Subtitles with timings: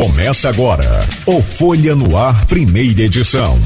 [0.00, 3.58] Começa agora o Folha no Ar, primeira edição.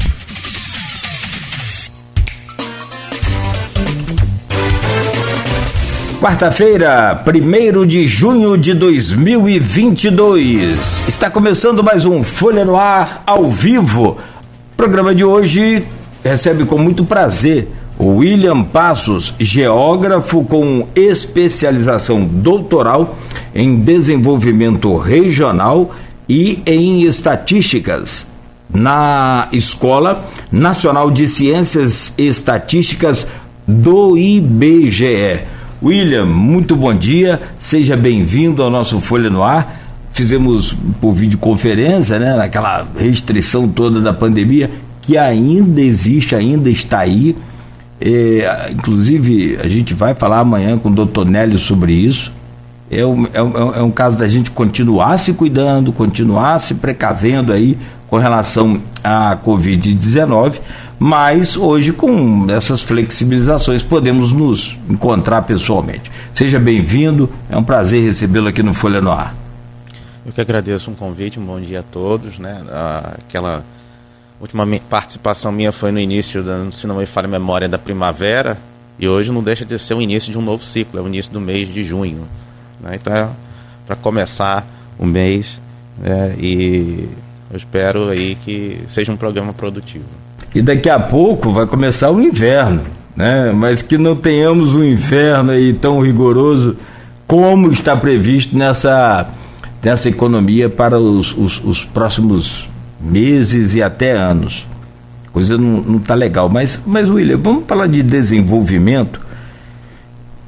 [6.19, 11.03] Quarta-feira, 1 de junho de 2022.
[11.07, 14.17] Está começando mais um Folha no Ar ao vivo.
[14.73, 15.85] O programa de hoje
[16.21, 23.17] recebe com muito prazer o William Passos, geógrafo com especialização doutoral
[23.55, 25.95] em desenvolvimento regional
[26.27, 28.27] e em estatísticas
[28.73, 33.27] na Escola Nacional de Ciências Estatísticas
[33.67, 35.41] do IBGE.
[35.81, 39.81] William, muito bom dia, seja bem-vindo ao nosso Folha no Ar.
[40.11, 47.35] Fizemos por videoconferência, né, naquela restrição toda da pandemia, que ainda existe, ainda está aí.
[47.99, 52.31] É, inclusive, a gente vai falar amanhã com o doutor Nélio sobre isso.
[52.89, 57.51] É um, é, um, é um caso da gente continuar se cuidando, continuar se precavendo
[57.51, 60.59] aí com relação à Covid-19,
[60.99, 66.11] mas hoje com essas flexibilizações podemos nos encontrar pessoalmente.
[66.33, 69.35] Seja bem-vindo, é um prazer recebê-lo aqui no Folha no Ar.
[70.25, 72.61] Eu que agradeço um convite, um bom dia a todos, né?
[73.27, 73.63] Aquela
[74.39, 78.57] última participação minha foi no início, da, se não me falha a memória, da primavera,
[78.97, 81.31] e hoje não deixa de ser o início de um novo ciclo, é o início
[81.31, 82.27] do mês de junho.
[82.79, 82.95] Né?
[82.95, 83.27] Então, é
[83.85, 84.65] para começar
[84.97, 85.59] o mês,
[85.97, 86.35] né?
[86.39, 87.07] e
[87.51, 90.05] eu espero aí que seja um programa produtivo.
[90.53, 92.81] E daqui a pouco vai começar o inverno,
[93.15, 93.51] né?
[93.51, 96.77] Mas que não tenhamos um inverno aí tão rigoroso
[97.27, 99.27] como está previsto nessa,
[99.83, 102.69] nessa economia para os, os, os próximos
[103.01, 104.65] meses e até anos.
[105.33, 106.47] Coisa não está legal.
[106.47, 109.19] Mas, mas, William, vamos falar de desenvolvimento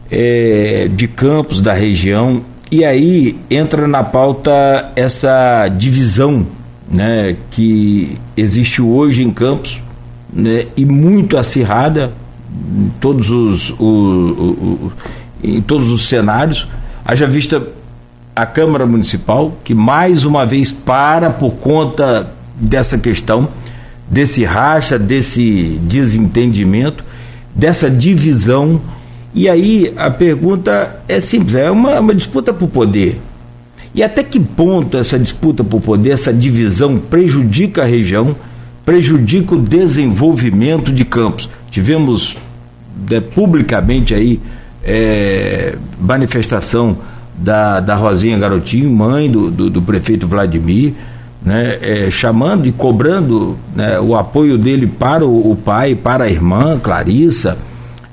[0.10, 2.42] é, de campos da região.
[2.72, 6.46] E aí entra na pauta essa divisão
[6.90, 9.82] né, que existe hoje em Campos
[10.32, 12.12] né, e muito acirrada
[12.50, 14.46] em todos os, o, o,
[14.86, 14.92] o,
[15.44, 16.68] em todos os cenários.
[17.06, 17.66] Haja vista
[18.36, 23.50] a Câmara Municipal, que mais uma vez para por conta dessa questão,
[24.10, 27.04] desse racha, desse desentendimento,
[27.56, 28.80] dessa divisão.
[29.34, 33.20] E aí a pergunta é simples: é uma, uma disputa por poder.
[33.94, 38.36] E até que ponto essa disputa por poder, essa divisão prejudica a região,
[38.86, 41.50] prejudica o desenvolvimento de campos?
[41.72, 42.38] Tivemos
[43.10, 44.40] é, publicamente aí
[44.84, 46.98] é, manifestação
[47.38, 50.94] da, da Rosinha Garotinho, mãe do, do, do prefeito Vladimir,
[51.44, 56.30] né, é, chamando e cobrando né, o apoio dele para o, o, pai, para a
[56.30, 57.58] irmã Clarissa.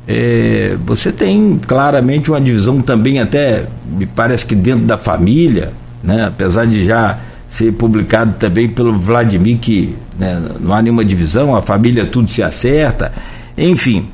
[0.06, 5.72] É, você tem claramente uma divisão também, até me parece que dentro da família,
[6.02, 11.56] né, apesar de já ser publicado também pelo Vladimir, que né, não há nenhuma divisão,
[11.56, 13.12] a família tudo se acerta,
[13.56, 14.08] enfim.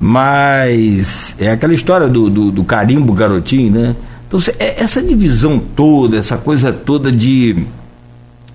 [0.00, 3.96] Mas é aquela história do, do, do carimbo garotinho, né?
[4.26, 7.64] Então, é, essa divisão toda, essa coisa toda de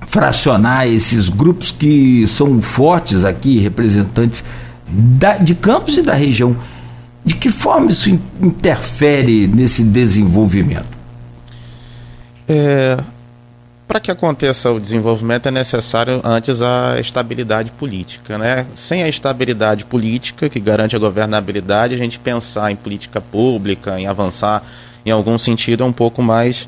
[0.08, 4.44] fracionar esses grupos que são fortes aqui, representantes
[4.88, 6.56] da, de Campos e da região.
[7.24, 8.10] De que forma isso
[8.40, 10.96] interfere nesse desenvolvimento?
[12.48, 13.00] É,
[13.88, 18.38] Para que aconteça o desenvolvimento é necessário antes a estabilidade política.
[18.38, 18.66] Né?
[18.76, 24.06] Sem a estabilidade política, que garante a governabilidade, a gente pensar em política pública, em
[24.06, 24.64] avançar
[25.06, 26.68] em algum sentido é um pouco mais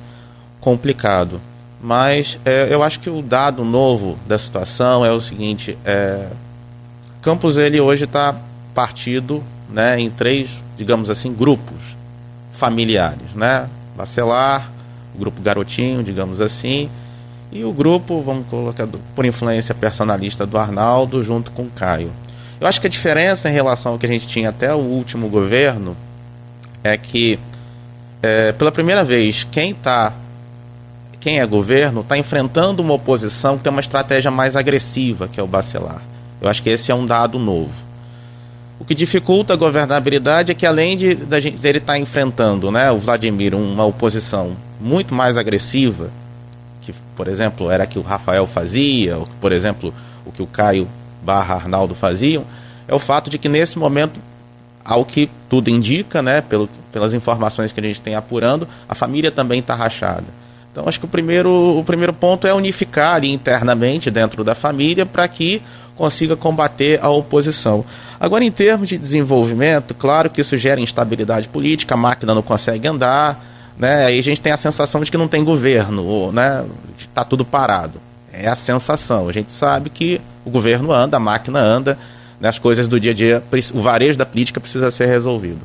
[0.61, 1.41] complicado.
[1.81, 6.28] Mas é, eu acho que o dado novo da situação é o seguinte: é,
[7.27, 8.33] Campos ele hoje está
[8.73, 11.97] partido né, em três, digamos assim, grupos
[12.53, 13.67] familiares, né?
[13.97, 14.71] Bacelar,
[15.13, 16.89] o grupo Garotinho, digamos assim,
[17.51, 22.13] e o grupo, vamos colocar por influência personalista do Arnaldo, junto com o Caio.
[22.61, 25.27] Eu acho que a diferença em relação ao que a gente tinha até o último
[25.27, 25.97] governo
[26.81, 27.37] é que,
[28.23, 30.13] é, pela primeira vez, quem está
[31.19, 35.43] quem é governo está enfrentando uma oposição que tem uma estratégia mais agressiva, que é
[35.43, 36.02] o bacelar.
[36.41, 37.72] Eu acho que esse é um dado novo.
[38.79, 42.69] O que dificulta a governabilidade é que além de, de, de ele estar tá enfrentando,
[42.69, 46.11] né, o Vladimir, uma oposição muito mais agressiva,
[46.81, 49.93] que, por exemplo, era que o Rafael fazia, ou por exemplo,
[50.25, 50.87] o que o Caio
[51.23, 52.45] barra Arnaldo faziam,
[52.87, 54.19] é o fato de que nesse momento,
[54.85, 59.31] ao que tudo indica, né, pelo, pelas informações que a gente tem apurando, a família
[59.31, 60.25] também está rachada.
[60.72, 65.07] Então, acho que o primeiro, o primeiro ponto é unificar ali internamente dentro da família
[65.07, 65.61] para que
[65.97, 67.84] consiga combater a oposição.
[68.20, 72.88] Agora, em termos de desenvolvimento, claro que isso gera instabilidade política, a máquina não consegue
[72.88, 73.44] andar,
[73.78, 74.05] né?
[74.05, 76.66] Aí a gente tem a sensação de que não tem governo, né?
[76.97, 78.02] Está tudo parado.
[78.32, 79.28] É a sensação.
[79.28, 81.97] A gente sabe que o governo anda, a máquina anda,
[82.40, 82.50] né?
[82.50, 83.43] as coisas do dia a dia,
[83.73, 85.59] o varejo da política precisa ser resolvido.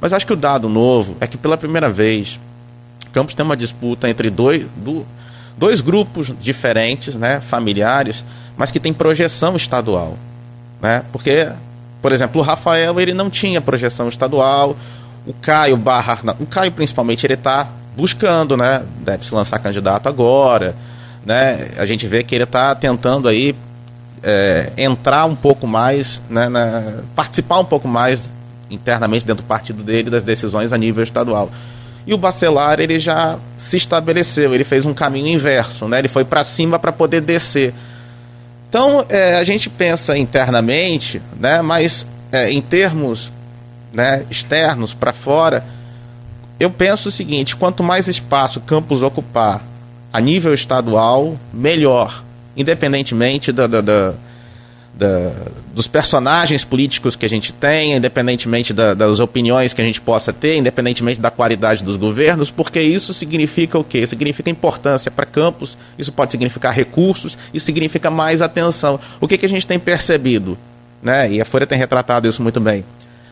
[0.00, 2.38] Mas acho que o dado novo é que pela primeira vez,
[3.12, 5.06] Campos tem uma disputa entre dois, do,
[5.56, 7.40] dois grupos diferentes, né?
[7.40, 8.22] familiares,
[8.56, 10.16] mas que tem projeção estadual.
[10.80, 11.02] Né?
[11.12, 11.48] Porque,
[12.00, 14.76] por exemplo, o Rafael ele não tinha projeção estadual,
[15.26, 16.18] o Caio barra.
[16.38, 18.82] O Caio, principalmente, ele está buscando, né?
[19.00, 20.74] Deve se lançar candidato agora.
[21.24, 21.70] Né?
[21.76, 23.54] A gente vê que ele está tentando aí
[24.22, 28.30] é, entrar um pouco mais, né, na, participar um pouco mais
[28.70, 31.50] internamente dentro do partido dele das decisões a nível estadual.
[32.06, 35.98] E o Bacelar ele já se estabeleceu, ele fez um caminho inverso, né?
[35.98, 37.74] ele foi para cima para poder descer.
[38.76, 43.32] Então é, a gente pensa internamente, né, mas é, em termos
[43.90, 45.64] né, externos para fora,
[46.60, 49.62] eu penso o seguinte: quanto mais espaço Campos ocupar
[50.12, 52.22] a nível estadual, melhor,
[52.54, 54.14] independentemente da, da, da,
[54.94, 55.32] da
[55.76, 60.56] dos personagens políticos que a gente tem, independentemente das opiniões que a gente possa ter,
[60.56, 64.06] independentemente da qualidade dos governos, porque isso significa o quê?
[64.06, 68.98] Significa importância para Campos, isso pode significar recursos, isso significa mais atenção.
[69.20, 70.56] O que, que a gente tem percebido?
[71.02, 71.32] Né?
[71.32, 72.82] E a Folha tem retratado isso muito bem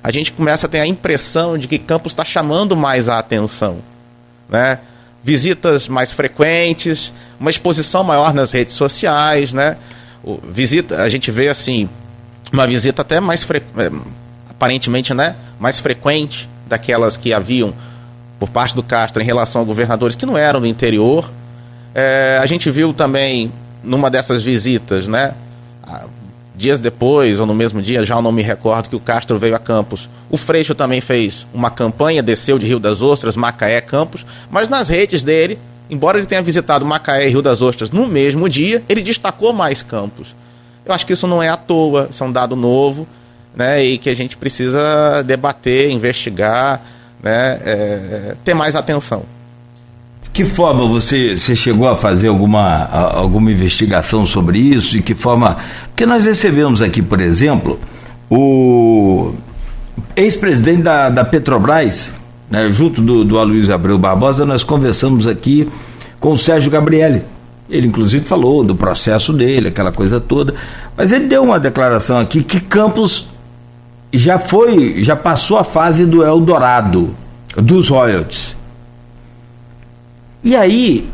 [0.04, 3.78] a gente começa a ter a impressão de que Campos está chamando mais a atenção.
[4.50, 4.78] Né?
[5.22, 9.78] Visitas mais frequentes, uma exposição maior nas redes sociais, né?
[10.22, 11.88] O, visita, a gente vê assim,
[12.54, 13.62] uma visita até mais fre...
[13.76, 13.90] É,
[14.48, 17.74] aparentemente né, mais frequente daquelas que haviam
[18.38, 21.30] por parte do Castro em relação a governadores que não eram do interior.
[21.94, 23.52] É, a gente viu também
[23.82, 25.34] numa dessas visitas, né,
[26.56, 29.58] dias depois, ou no mesmo dia, já não me recordo, que o Castro veio a
[29.58, 30.08] Campos.
[30.30, 34.88] O Freixo também fez uma campanha, desceu de Rio das Ostras, Macaé, Campos, mas nas
[34.88, 35.58] redes dele,
[35.90, 39.82] embora ele tenha visitado Macaé e Rio das Ostras no mesmo dia, ele destacou mais
[39.82, 40.34] Campos.
[40.84, 43.06] Eu acho que isso não é à toa, isso é um dado novo,
[43.54, 46.82] né, e que a gente precisa debater, investigar,
[47.22, 49.22] né, é, ter mais atenção.
[50.32, 54.90] Que forma você, você chegou a fazer alguma, alguma investigação sobre isso?
[54.90, 55.58] De que forma.
[55.86, 57.78] Porque nós recebemos aqui, por exemplo,
[58.28, 59.32] o
[60.16, 62.12] ex-presidente da, da Petrobras,
[62.50, 65.70] né, junto do, do Aloysio Abreu Barbosa, nós conversamos aqui
[66.18, 67.22] com o Sérgio Gabrielli.
[67.68, 70.54] Ele, inclusive, falou do processo dele, aquela coisa toda.
[70.96, 73.28] Mas ele deu uma declaração aqui que Campos
[74.12, 77.14] já foi, já passou a fase do Eldorado,
[77.56, 78.54] dos royalties.
[80.42, 81.08] E aí,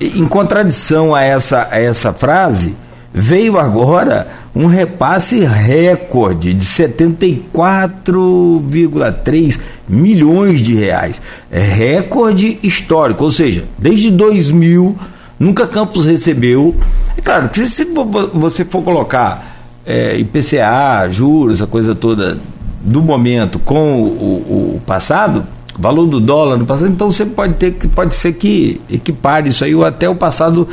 [0.00, 2.74] em contradição a essa, a essa frase,
[3.12, 9.58] veio agora um repasse recorde de 74,3
[9.88, 11.20] milhões de reais.
[11.50, 14.96] É recorde histórico, ou seja, desde 2000
[15.40, 16.76] nunca Campos recebeu.
[17.16, 17.86] É claro que se
[18.34, 19.56] você for colocar
[19.86, 22.38] é, IPCA, juros, a coisa toda
[22.82, 25.46] do momento com o, o passado,
[25.78, 29.74] valor do dólar no passado, então você pode ter pode ser que equipare isso aí,
[29.74, 30.68] ou até o passado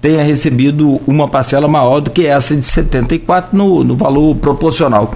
[0.00, 5.14] tenha recebido uma parcela maior do que essa de 74 no, no valor proporcional.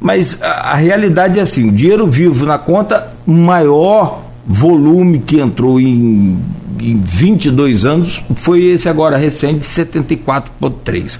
[0.00, 5.80] Mas a, a realidade é assim, o dinheiro vivo na conta, maior volume que entrou
[5.80, 6.38] em,
[6.80, 11.18] em 22 anos foi esse agora recente de 74,3.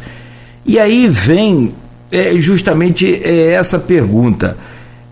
[0.65, 1.75] E aí vem
[2.11, 4.57] é, justamente é, essa pergunta.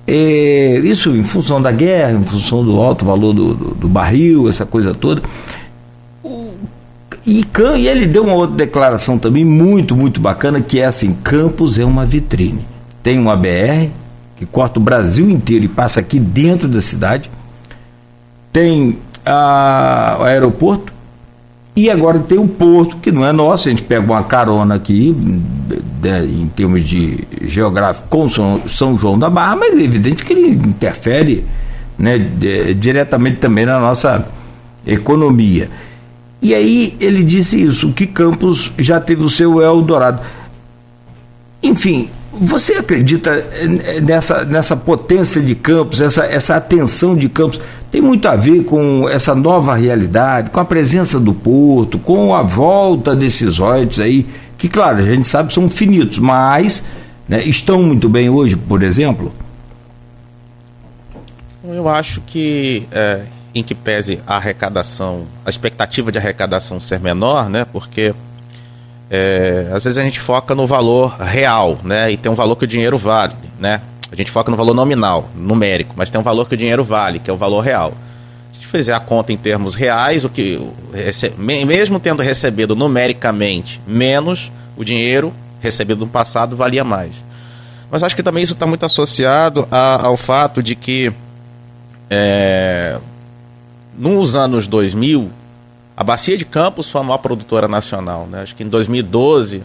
[0.07, 4.49] É, isso em função da guerra, em função do alto valor do, do, do barril,
[4.49, 5.23] essa coisa toda.
[6.23, 6.53] O,
[7.27, 7.45] e,
[7.77, 11.85] e ele deu uma outra declaração também muito, muito bacana, que é assim, Campos é
[11.85, 12.67] uma vitrine.
[13.03, 13.91] Tem uma BR
[14.37, 17.31] que corta o Brasil inteiro e passa aqui dentro da cidade.
[18.53, 18.99] Tem
[20.19, 20.93] o aeroporto,
[21.79, 25.15] e agora tem o porto, que não é nosso, a gente pega uma carona aqui,
[26.05, 31.47] em termos de geográfico, com São, João da Barra, mas é evidente que ele interfere
[31.97, 32.19] né,
[32.77, 34.27] diretamente também na nossa
[34.85, 35.71] economia.
[36.43, 40.21] E aí ele disse isso, que Campos já teve o seu Eldorado.
[41.63, 47.61] Enfim, você acredita eh, nessa, nessa potência de Campos, essa, essa atenção de Campos?
[47.91, 52.43] Tem muito a ver com essa nova realidade, com a presença do porto, com a
[52.43, 54.27] volta desses royalties aí,
[54.59, 56.83] que, claro, a gente sabe são finitos, mas
[57.29, 59.33] né, estão muito bem hoje, por exemplo?
[61.65, 63.23] Eu acho que, é,
[63.55, 68.15] em que pese a arrecadação, a expectativa de arrecadação ser menor, né, porque
[69.11, 72.13] é, às vezes a gente foca no valor real, né?
[72.13, 73.81] E tem um valor que o dinheiro vale, né?
[74.11, 77.19] A gente foca no valor nominal, numérico, mas tem um valor que o dinheiro vale,
[77.19, 77.95] que é o valor real.
[78.51, 80.61] A gente fizer a conta em termos reais, o que
[81.37, 87.13] mesmo tendo recebido numericamente menos, o dinheiro recebido no passado valia mais.
[87.91, 91.13] Mas acho que também isso está muito associado a, ao fato de que
[92.11, 92.99] é,
[93.99, 95.31] nos anos 2000
[95.99, 98.29] a Bacia de Campos foi a maior produtora nacional.
[98.29, 98.43] Né?
[98.43, 99.65] Acho que em 2012,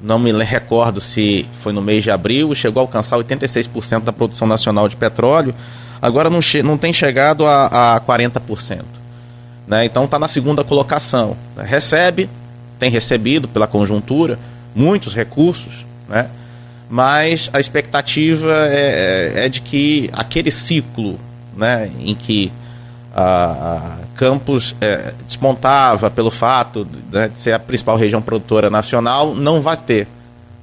[0.00, 4.48] não me recordo se foi no mês de abril, chegou a alcançar 86% da produção
[4.48, 5.54] nacional de petróleo.
[6.00, 8.80] Agora não, não tem chegado a, a 40%.
[9.66, 9.84] Né?
[9.84, 11.36] Então está na segunda colocação.
[11.54, 11.64] Né?
[11.66, 12.30] Recebe,
[12.78, 14.38] tem recebido pela conjuntura,
[14.74, 16.30] muitos recursos, né?
[16.88, 21.20] mas a expectativa é, é, é de que aquele ciclo
[21.54, 22.50] né, em que
[23.14, 29.34] a, a Campos é, despontava pelo fato né, de ser a principal região produtora nacional,
[29.34, 30.08] não vai ter.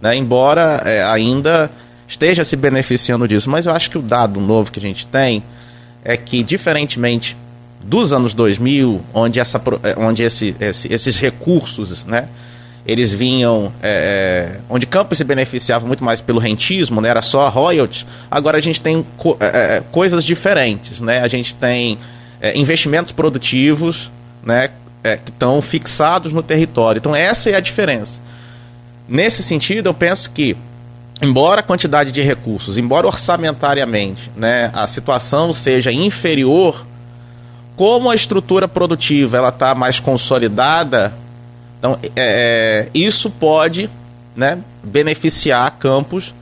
[0.01, 1.69] Né, embora é, ainda
[2.07, 3.49] esteja se beneficiando disso.
[3.49, 5.43] Mas eu acho que o dado novo que a gente tem
[6.03, 7.37] é que, diferentemente
[7.83, 12.27] dos anos 2000, onde, essa, é, onde esse, esse, esses recursos, né,
[12.85, 17.47] eles vinham, é, é, onde Campos se beneficiava muito mais pelo rentismo, né, era só
[17.47, 21.97] royalties, agora a gente tem co é, é coisas diferentes, né, a gente tem
[22.41, 24.11] é, investimentos produtivos,
[24.43, 24.69] né,
[25.23, 28.19] que estão fixados no território, então essa é a diferença.
[29.07, 30.57] Nesse sentido, eu penso que
[31.21, 36.85] embora a quantidade de recursos, embora orçamentariamente né, a situação seja inferior,
[37.75, 41.13] como a estrutura produtiva ela está mais consolidada,
[41.77, 43.89] então é, é, isso pode
[44.35, 46.33] né, beneficiar campos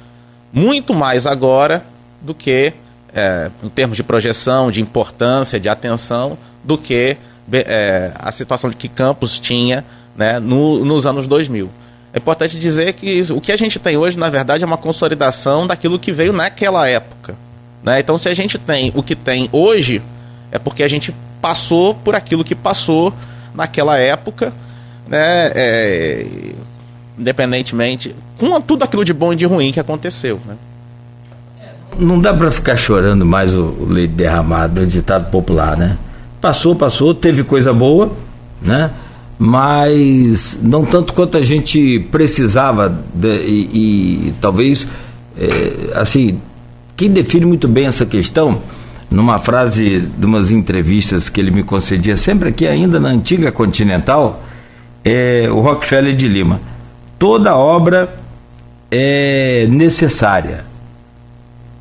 [0.52, 1.86] muito mais agora
[2.22, 2.74] do que
[3.18, 7.18] é, em termos de projeção, de importância, de atenção, do que
[7.52, 9.84] é, a situação que Campos tinha
[10.16, 11.68] né, no, nos anos 2000.
[12.14, 15.66] É importante dizer que o que a gente tem hoje, na verdade, é uma consolidação
[15.66, 17.36] daquilo que veio naquela época.
[17.84, 18.00] Né?
[18.00, 20.00] Então, se a gente tem o que tem hoje,
[20.52, 23.12] é porque a gente passou por aquilo que passou
[23.54, 24.54] naquela época,
[25.08, 25.52] né?
[25.56, 26.26] É,
[27.18, 30.40] independentemente, com tudo aquilo de bom e de ruim que aconteceu.
[30.46, 30.56] Né?
[31.98, 35.98] Não dá para ficar chorando mais o leite derramado, o ditado popular, né?
[36.40, 38.12] Passou, passou, teve coisa boa,
[38.62, 38.92] né?
[39.40, 44.88] mas não tanto quanto a gente precisava de, e, e, talvez
[45.38, 46.40] é, assim
[46.96, 48.62] quem define muito bem essa questão
[49.12, 54.44] numa frase de umas entrevistas que ele me concedia sempre aqui ainda na antiga Continental
[55.06, 56.60] é o Rockefeller de Lima
[57.20, 58.18] toda obra
[58.90, 60.66] é necessária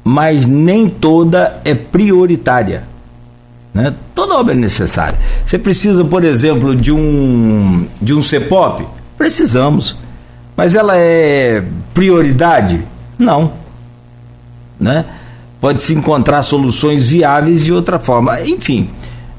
[0.06, 2.84] mas nem toda é prioritária
[3.76, 3.94] né?
[4.14, 5.18] Toda obra é necessária.
[5.44, 8.86] Você precisa, por exemplo, de um, de um CEPOP?
[9.18, 9.98] Precisamos.
[10.56, 12.82] Mas ela é prioridade?
[13.18, 13.52] Não.
[14.80, 15.04] Né?
[15.60, 18.40] Pode-se encontrar soluções viáveis de outra forma.
[18.40, 18.88] Enfim,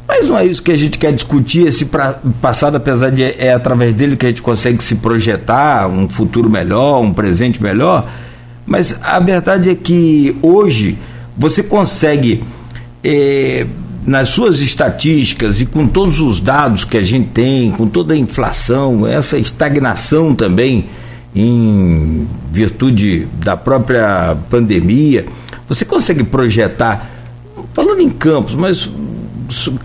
[0.08, 1.66] mas não é isso que a gente quer discutir.
[1.66, 6.08] Esse pra, passado, apesar de é através dele que a gente consegue se projetar um
[6.08, 8.08] futuro melhor, um presente melhor.
[8.68, 11.00] Mas a verdade é que hoje
[11.36, 12.44] você consegue.
[13.04, 13.66] Eh,
[14.06, 18.18] nas suas estatísticas e com todos os dados que a gente tem, com toda a
[18.18, 20.86] inflação, essa estagnação também
[21.36, 25.26] em virtude da própria pandemia,
[25.68, 27.12] você consegue projetar,
[27.74, 28.90] falando em campos, mas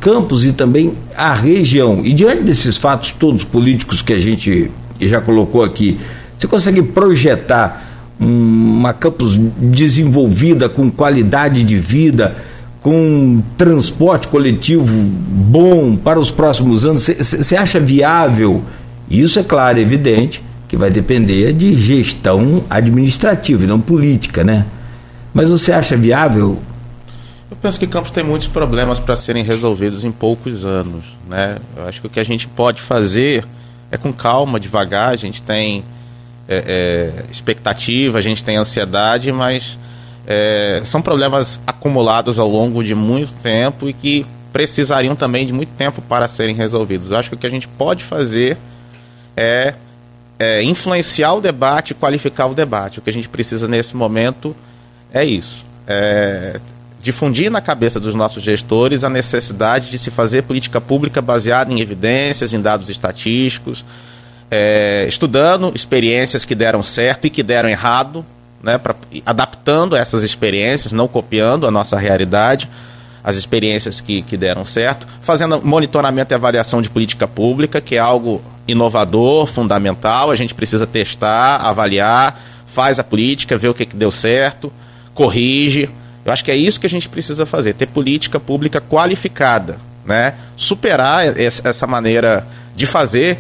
[0.01, 4.71] campos e também a região, e diante desses fatos todos políticos que a gente
[5.01, 5.99] já colocou aqui,
[6.39, 7.92] você consegue projetar
[8.23, 12.37] uma campus desenvolvida com qualidade de vida,
[12.83, 18.63] com transporte coletivo bom para os próximos anos, você acha viável?
[19.11, 24.67] Isso é claro, é evidente, que vai depender de gestão administrativa e não política, né?
[25.35, 26.59] Mas você acha viável?
[27.51, 31.57] Eu penso que Campos tem muitos problemas para serem resolvidos em poucos anos, né?
[31.77, 33.45] Eu acho que o que a gente pode fazer
[33.91, 35.11] é com calma, devagar.
[35.11, 35.85] A gente tem
[36.49, 39.79] é, é, expectativa, a gente tem ansiedade, mas
[40.27, 45.71] é, são problemas acumulados ao longo de muito tempo e que precisariam também de muito
[45.71, 47.11] tempo para serem resolvidos.
[47.11, 48.57] Eu acho que o que a gente pode fazer
[49.37, 49.75] é,
[50.39, 52.99] é influenciar o debate, qualificar o debate.
[52.99, 54.55] O que a gente precisa nesse momento
[55.13, 55.65] é isso.
[55.87, 56.61] É
[57.03, 61.81] difundir na cabeça dos nossos gestores a necessidade de se fazer política pública baseada em
[61.81, 63.85] evidências, em dados estatísticos,
[64.55, 68.23] é, estudando experiências que deram certo e que deram errado,
[68.63, 68.95] né, pra,
[69.25, 72.69] adaptando essas experiências, não copiando a nossa realidade,
[73.25, 77.99] as experiências que, que deram certo, fazendo monitoramento e avaliação de política pública, que é
[77.99, 83.97] algo inovador, fundamental, a gente precisa testar, avaliar, faz a política, vê o que, que
[83.97, 84.71] deu certo,
[85.15, 85.89] corrige.
[86.27, 90.35] Eu acho que é isso que a gente precisa fazer, ter política pública qualificada, né,
[90.57, 93.39] superar essa maneira de fazer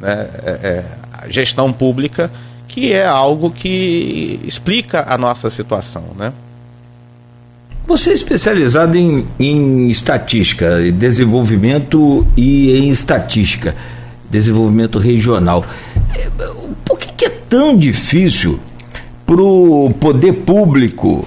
[0.00, 0.84] né, é, é,
[1.30, 2.30] gestão pública,
[2.66, 6.04] que é algo que explica a nossa situação.
[6.16, 6.32] Né?
[7.86, 13.74] Você é especializado em, em estatística, em desenvolvimento e em estatística,
[14.30, 15.64] desenvolvimento regional.
[16.84, 18.60] Por que, que é tão difícil
[19.26, 21.26] para o poder público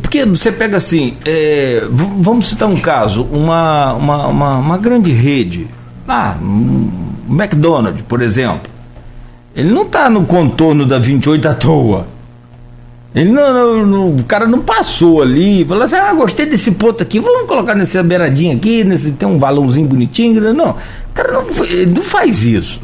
[0.00, 5.66] porque você pega assim, é, vamos citar um caso, uma, uma, uma, uma grande rede,
[6.06, 8.70] ah, um McDonald's, por exemplo.
[9.54, 12.06] Ele não está no contorno da 28 à toa.
[13.14, 17.02] Ele não, não, não, o cara não passou ali, falou assim, ah, gostei desse ponto
[17.02, 20.54] aqui, vamos colocar nessa beiradinha aqui, nesse, tem um valãozinho bonitinho.
[20.54, 20.76] Não, o
[21.12, 22.80] cara não, não faz isso.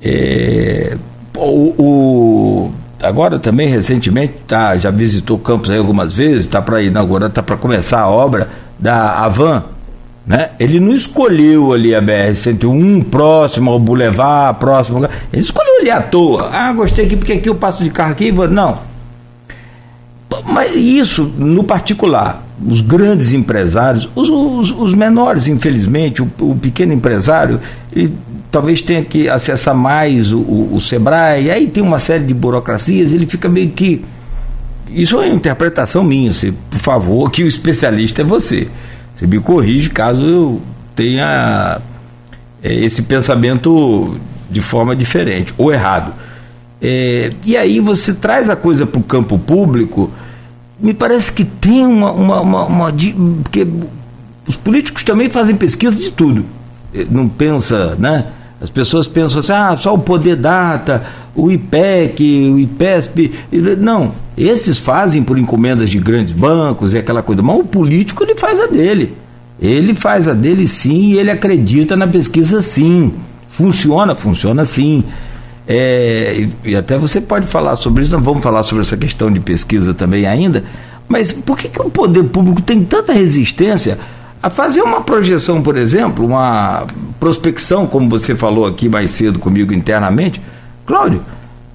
[0.00, 0.96] É,
[1.36, 7.42] o, o agora também recentemente tá, já visitou Campos algumas vezes, está para inaugurar, está
[7.42, 9.64] para começar a obra da Avan,
[10.28, 10.50] né?
[10.60, 15.02] Ele não escolheu ali a BR-101 próximo ao Boulevard, próximo.
[15.32, 16.50] Ele escolheu ali à toa.
[16.52, 18.30] Ah, gostei aqui porque aqui eu passo de carro aqui.
[18.30, 18.78] Não.
[20.44, 26.92] Mas isso no particular, os grandes empresários, os, os, os menores, infelizmente, o, o pequeno
[26.92, 27.58] empresário,
[27.96, 28.10] e
[28.50, 33.14] talvez tenha que acessar mais o, o, o Sebrae, aí tem uma série de burocracias,
[33.14, 34.04] ele fica meio que.
[34.90, 38.68] Isso é uma interpretação minha, se, por favor, que o especialista é você.
[39.18, 40.62] Você me corrige caso eu
[40.94, 41.80] tenha
[42.62, 44.16] é, esse pensamento
[44.48, 46.12] de forma diferente ou errado.
[46.80, 50.08] É, e aí você traz a coisa para o campo público,
[50.80, 52.92] me parece que tem uma, uma, uma, uma.
[53.42, 53.66] Porque
[54.46, 56.44] os políticos também fazem pesquisa de tudo.
[56.94, 58.24] É, não pensa, né?
[58.60, 63.32] As pessoas pensam assim, ah, só o Poder Data, o IPEC, o IPESP.
[63.78, 68.34] Não, esses fazem por encomendas de grandes bancos e aquela coisa, mas o político ele
[68.34, 69.14] faz a dele.
[69.60, 73.14] Ele faz a dele sim e ele acredita na pesquisa sim.
[73.48, 75.04] Funciona, funciona sim.
[75.66, 79.38] É, e até você pode falar sobre isso, não vamos falar sobre essa questão de
[79.38, 80.64] pesquisa também ainda,
[81.06, 83.98] mas por que, que o poder público tem tanta resistência
[84.42, 86.86] a fazer uma projeção, por exemplo, uma
[87.18, 90.40] prospecção, como você falou aqui mais cedo comigo internamente,
[90.86, 91.22] Cláudio,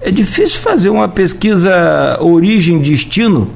[0.00, 3.50] é difícil fazer uma pesquisa origem-destino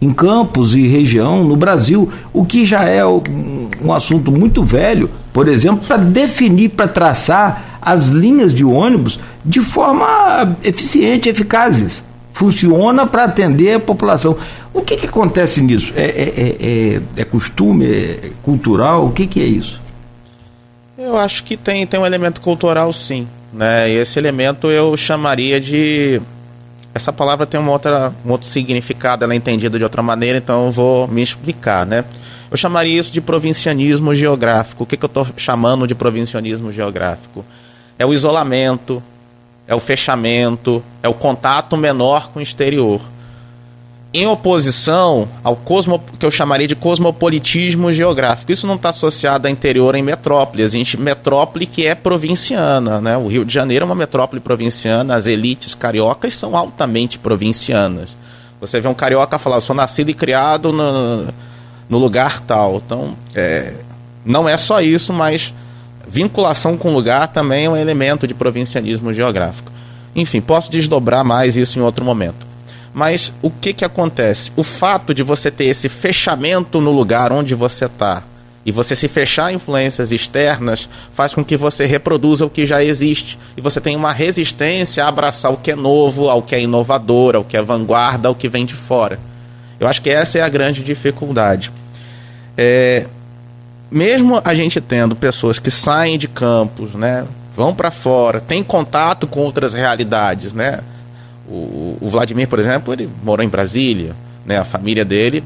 [0.00, 5.46] em campos e região no Brasil, o que já é um assunto muito velho, por
[5.46, 12.02] exemplo, para definir, para traçar as linhas de ônibus de forma eficiente, eficazes.
[12.32, 14.36] Funciona para atender a população.
[14.72, 15.92] O que, que acontece nisso?
[15.94, 17.86] É, é, é, é, é costume?
[17.86, 19.06] É cultural?
[19.06, 19.80] O que, que é isso?
[20.96, 23.26] Eu acho que tem, tem um elemento cultural, sim.
[23.52, 23.90] Né?
[23.90, 26.20] E esse elemento eu chamaria de.
[26.94, 30.66] Essa palavra tem uma outra, um outro significado, ela é entendida de outra maneira, então
[30.66, 31.86] eu vou me explicar.
[31.86, 32.04] Né?
[32.50, 34.84] Eu chamaria isso de provincianismo geográfico.
[34.84, 37.44] O que, que eu estou chamando de provincianismo geográfico?
[37.98, 39.02] É o isolamento,
[39.66, 43.00] é o fechamento, é o contato menor com o exterior
[44.14, 48.52] em oposição ao cosmo, que eu chamaria de cosmopolitismo geográfico.
[48.52, 50.62] Isso não está associado a interior em metrópole.
[50.62, 53.16] A gente metrópole que é provinciana, né?
[53.16, 58.14] O Rio de Janeiro é uma metrópole provinciana, as elites cariocas são altamente provincianas.
[58.60, 61.28] Você vê um carioca falar, sou nascido e criado no,
[61.88, 62.82] no lugar tal.
[62.84, 63.72] Então, é,
[64.24, 65.54] não é só isso, mas
[66.06, 69.70] vinculação com o lugar também é um elemento de provincianismo geográfico.
[70.14, 72.46] Enfim, posso desdobrar mais isso em outro momento.
[72.92, 74.52] Mas o que que acontece?
[74.54, 78.22] O fato de você ter esse fechamento no lugar onde você está
[78.64, 82.84] e você se fechar a influências externas faz com que você reproduza o que já
[82.84, 86.60] existe e você tem uma resistência a abraçar o que é novo, ao que é
[86.60, 89.18] inovador, ao que é vanguarda, ao que vem de fora.
[89.80, 91.72] Eu acho que essa é a grande dificuldade.
[92.56, 93.06] É,
[93.92, 99.26] mesmo a gente tendo pessoas que saem de campos, né, vão para fora, têm contato
[99.26, 100.80] com outras realidades, né?
[101.46, 104.58] O, o, Vladimir, por exemplo, ele morou em Brasília, né?
[104.58, 105.44] A família dele,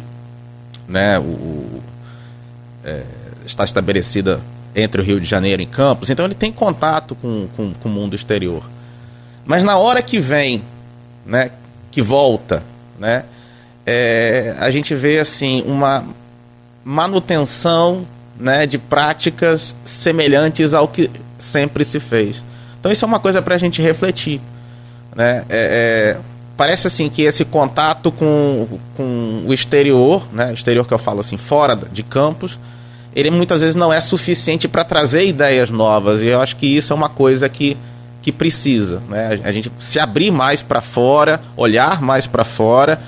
[0.86, 1.18] né?
[1.18, 1.82] O,
[2.84, 3.02] é,
[3.44, 4.40] está estabelecida
[4.74, 7.92] entre o Rio de Janeiro e Campos, então ele tem contato com, com, com o
[7.92, 8.62] mundo exterior.
[9.44, 10.62] Mas na hora que vem,
[11.24, 11.50] né?
[11.90, 12.62] Que volta,
[12.98, 13.24] né?
[13.84, 16.04] É, a gente vê assim uma
[16.84, 18.06] manutenção
[18.38, 22.42] né, de práticas semelhantes ao que sempre se fez.
[22.78, 24.40] Então isso é uma coisa para a gente refletir.
[25.14, 25.44] Né?
[25.48, 26.20] É, é,
[26.56, 30.52] parece assim que esse contato com, com o exterior, né?
[30.52, 32.58] exterior que eu falo assim, fora de campos,
[33.14, 36.20] ele muitas vezes não é suficiente para trazer ideias novas.
[36.20, 37.76] E eu acho que isso é uma coisa que,
[38.20, 39.02] que precisa.
[39.08, 39.40] Né?
[39.42, 43.00] A gente se abrir mais para fora, olhar mais para fora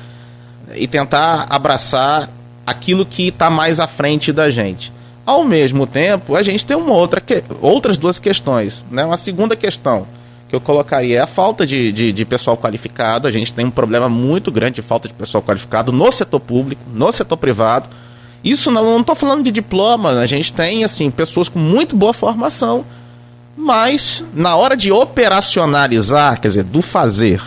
[0.74, 2.30] e tentar abraçar
[2.66, 4.92] aquilo que está mais à frente da gente.
[5.28, 8.82] Ao mesmo tempo, a gente tem uma outra que, outras duas questões.
[8.90, 9.04] Né?
[9.04, 10.06] Uma segunda questão
[10.48, 13.28] que eu colocaria é a falta de, de, de, pessoal qualificado.
[13.28, 16.80] A gente tem um problema muito grande de falta de pessoal qualificado no setor público,
[16.94, 17.90] no setor privado.
[18.42, 22.86] Isso não estou falando de diploma, a gente tem assim pessoas com muito boa formação,
[23.54, 27.42] mas na hora de operacionalizar, quer dizer, do fazer,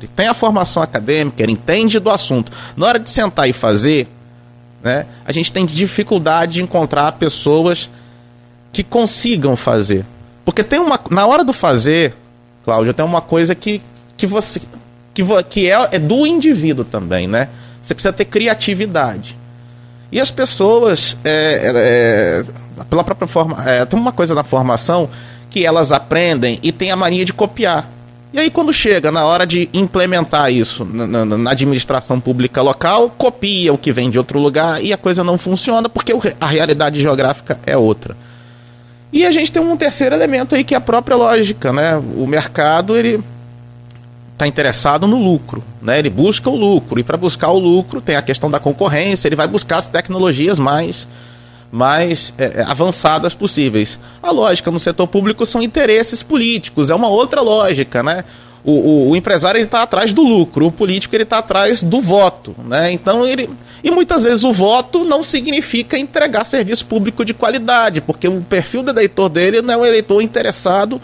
[0.00, 2.50] ele tem a formação acadêmica, ele entende do assunto.
[2.74, 4.08] Na hora de sentar e fazer,
[4.82, 7.90] né, a gente tem dificuldade de encontrar pessoas
[8.72, 10.04] que consigam fazer.
[10.44, 10.98] Porque tem uma.
[11.10, 12.14] Na hora do fazer,
[12.64, 13.82] Cláudio, tem uma coisa que,
[14.16, 14.60] que você.
[15.12, 17.48] que, que é, é do indivíduo também, né?
[17.82, 19.36] Você precisa ter criatividade.
[20.10, 22.44] E as pessoas, é,
[22.78, 23.62] é, pela própria forma.
[23.68, 25.08] É, tem uma coisa na formação
[25.50, 27.88] que elas aprendem e tem a mania de copiar.
[28.32, 33.08] E aí, quando chega na hora de implementar isso na, na, na, administração pública local,
[33.08, 37.00] copia o que vem de outro lugar e a coisa não funciona porque a realidade
[37.00, 38.14] geográfica é outra.
[39.10, 41.96] E a gente tem um terceiro elemento aí que é a própria lógica, né?
[41.96, 43.22] O mercado ele
[44.34, 45.98] está interessado no lucro, né?
[45.98, 49.26] Ele busca o lucro e para buscar o lucro tem a questão da concorrência.
[49.26, 51.08] Ele vai buscar as tecnologias mais
[51.70, 53.98] mais é, é, avançadas possíveis.
[54.22, 58.24] A lógica no setor público são interesses políticos, é uma outra lógica, né?
[58.64, 62.54] O, o, o empresário está atrás do lucro, o político ele está atrás do voto,
[62.64, 62.90] né?
[62.90, 63.48] Então ele
[63.82, 68.82] e muitas vezes o voto não significa entregar serviço público de qualidade, porque o perfil
[68.82, 71.00] do eleitor dele não é um eleitor interessado,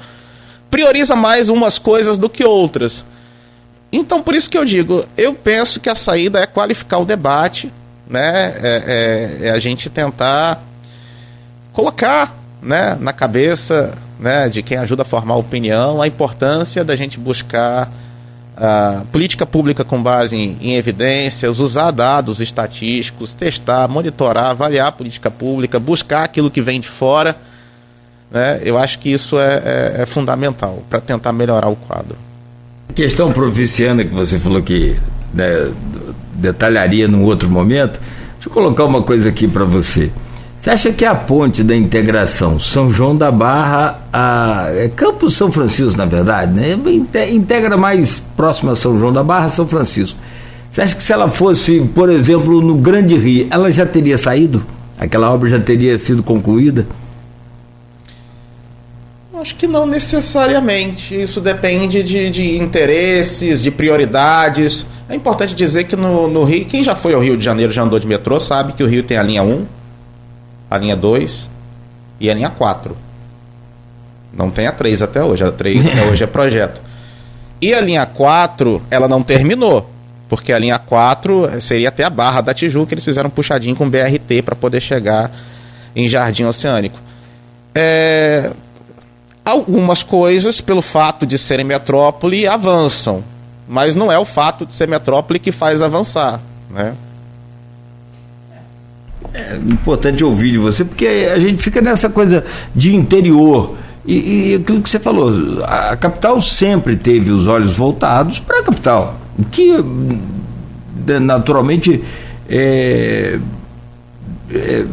[0.70, 3.05] prioriza mais umas coisas do que outras.
[3.92, 7.72] Então por isso que eu digo, eu penso que a saída é qualificar o debate,
[8.08, 10.62] né, é, é, é a gente tentar
[11.72, 17.18] colocar né, na cabeça né, de quem ajuda a formar opinião a importância da gente
[17.18, 17.90] buscar
[18.56, 24.92] a política pública com base em, em, evidências, usar dados estatísticos, testar, monitorar, avaliar a
[24.92, 27.36] política pública, buscar aquilo que vem de fora.
[28.30, 29.62] Né, eu acho que isso é,
[29.98, 32.16] é, é fundamental para tentar melhorar o quadro.
[32.94, 34.96] Questão provinciana que você falou que
[35.32, 35.72] né,
[36.34, 38.00] detalharia num outro momento.
[38.34, 40.10] Deixa eu colocar uma coisa aqui para você.
[40.60, 45.52] Você acha que a ponte da integração São João da Barra a é Campos São
[45.52, 46.74] Francisco, na verdade, né?
[47.30, 50.18] Integra mais próximo a São João da Barra, São Francisco.
[50.70, 54.64] Você acha que se ela fosse, por exemplo, no Grande Rio, ela já teria saído?
[54.98, 56.86] Aquela obra já teria sido concluída?
[59.44, 61.20] Acho que não necessariamente.
[61.20, 64.87] Isso depende de, de interesses, de prioridades.
[65.07, 67.83] É importante dizer que no, no, Rio, quem já foi ao Rio de Janeiro, já
[67.83, 69.66] andou de metrô, sabe que o Rio tem a linha 1,
[70.70, 71.46] a linha 2
[72.18, 72.96] e a linha 4.
[74.33, 76.80] Não tem a 3 até hoje, a 3 até hoje é projeto.
[77.61, 79.90] E a linha 4, ela não terminou,
[80.26, 83.90] porque a linha 4 seria até a Barra da Tijuca, eles fizeram um puxadinho com
[83.90, 85.30] BRT para poder chegar
[85.94, 86.98] em Jardim Oceânico.
[87.74, 88.50] É,
[89.44, 93.22] algumas coisas, pelo fato de serem metrópole, avançam
[93.66, 96.94] mas não é o fato de ser metrópole que faz avançar, né?
[99.33, 103.76] É importante ouvir de você, porque a gente fica nessa coisa de interior.
[104.07, 108.62] E, e aquilo que você falou, a capital sempre teve os olhos voltados para a
[108.62, 109.72] capital, o que
[111.07, 112.04] né, naturalmente
[112.48, 113.40] é,
[114.50, 114.85] é,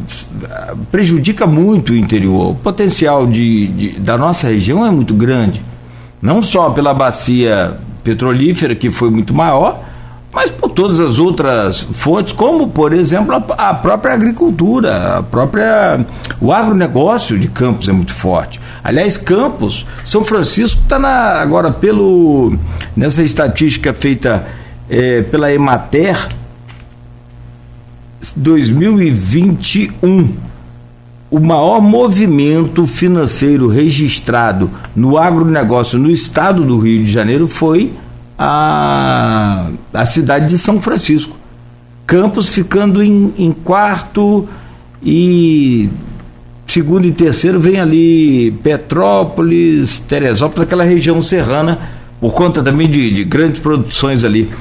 [0.91, 2.51] prejudica muito o interior.
[2.51, 5.61] O potencial de, de, da nossa região é muito grande,
[6.21, 9.83] não só pela bacia petrolífera, que foi muito maior,
[10.33, 16.05] mas por todas as outras fontes, como, por exemplo, a, a própria agricultura, a própria.
[16.39, 18.59] O agronegócio de Campos é muito forte.
[18.83, 22.57] Aliás, Campos, São Francisco está agora pelo
[22.95, 24.45] nessa estatística feita
[24.89, 26.27] é, pela Emater
[28.35, 30.51] 2021
[31.31, 37.93] o maior movimento financeiro registrado no agronegócio no estado do Rio de Janeiro foi
[38.37, 41.37] a, a cidade de São Francisco.
[42.05, 44.45] Campos ficando em, em quarto
[45.01, 45.89] e
[46.67, 51.79] segundo e terceiro vem ali Petrópolis, Teresópolis, aquela região serrana,
[52.19, 54.51] por conta também de, de grandes produções ali.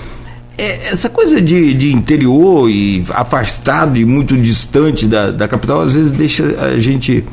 [0.59, 5.95] É, essa coisa de, de interior e afastado e muito distante da, da capital, às
[5.95, 7.25] vezes deixa a gente,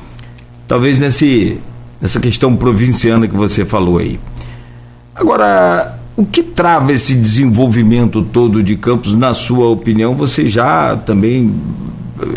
[0.67, 1.57] talvez nesse,
[2.01, 4.19] nessa questão provinciana que você falou aí.
[5.13, 10.13] Agora, o que trava esse desenvolvimento todo de Campos, na sua opinião?
[10.15, 11.53] Você já também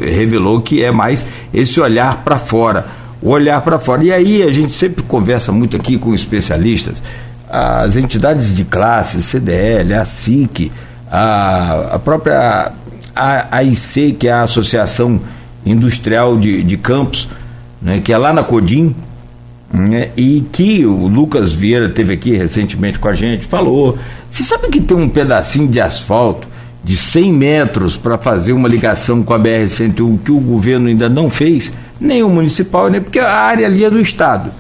[0.03, 2.87] revelou que é mais esse olhar para fora.
[3.23, 4.03] O olhar para fora.
[4.05, 7.03] E aí a gente sempre conversa muito aqui com especialistas
[7.51, 10.71] as entidades de classe, CDL, a SIC,
[11.11, 12.73] a, a própria
[13.15, 15.21] AIC, que é a Associação
[15.67, 17.29] industrial de, de Campos,
[17.83, 18.95] né, que é lá na Codim,
[19.73, 23.99] né, e que o Lucas Vieira teve aqui recentemente com a gente, falou.
[24.31, 26.49] Você sabe que tem um pedacinho de asfalto
[26.83, 31.29] de 100 metros para fazer uma ligação com a BR-101 que o governo ainda não
[31.29, 34.51] fez, nem o municipal, nem porque a área ali é do Estado.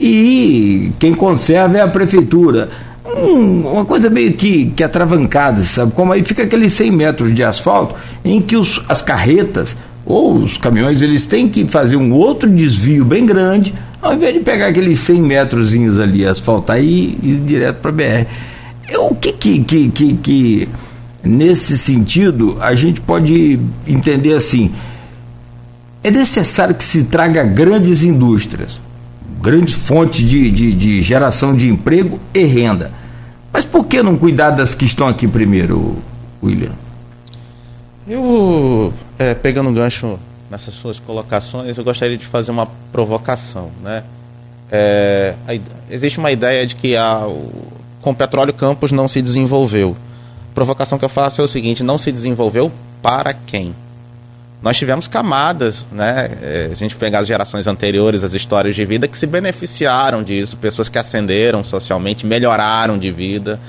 [0.00, 2.70] E quem conserva é a prefeitura.
[3.06, 5.92] Um, uma coisa meio que, que atravancada, sabe?
[5.92, 9.76] Como aí fica aqueles 100 metros de asfalto em que os, as carretas
[10.06, 14.40] ou os caminhões eles têm que fazer um outro desvio bem grande, ao invés de
[14.40, 18.26] pegar aqueles 100 metrozinhos ali, asfaltar e ir direto para a BR.
[18.98, 20.68] O que que, que, que, que,
[21.22, 24.72] nesse sentido, a gente pode entender assim:
[26.02, 28.78] é necessário que se traga grandes indústrias,
[29.44, 32.90] grandes fontes de, de, de geração de emprego e renda.
[33.52, 35.98] Mas por que não cuidar das que estão aqui primeiro,
[36.42, 36.72] William?
[38.08, 40.18] Eu, é, pegando um gancho
[40.50, 43.70] nessas suas colocações, eu gostaria de fazer uma provocação.
[43.82, 44.02] Né?
[44.72, 49.20] É, a, existe uma ideia de que a, o, com o petróleo Campos não se
[49.20, 49.94] desenvolveu.
[50.52, 53.74] A provocação que eu faço é o seguinte: não se desenvolveu para quem?
[54.64, 56.30] Nós tivemos camadas, né?
[56.42, 60.56] É, a gente pegar as gerações anteriores, as histórias de vida que se beneficiaram disso,
[60.56, 63.60] pessoas que ascenderam socialmente, melhoraram de vida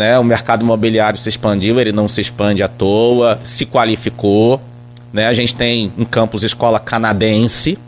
[0.00, 0.18] né?
[0.18, 4.58] O mercado imobiliário se expandiu, ele não se expande à toa, se qualificou.
[5.12, 5.26] Né?
[5.26, 7.78] A gente tem em campus escola canadense,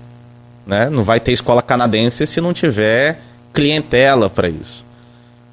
[0.66, 0.90] né?
[0.90, 3.18] não vai ter escola canadense se não tiver
[3.54, 4.84] clientela para isso.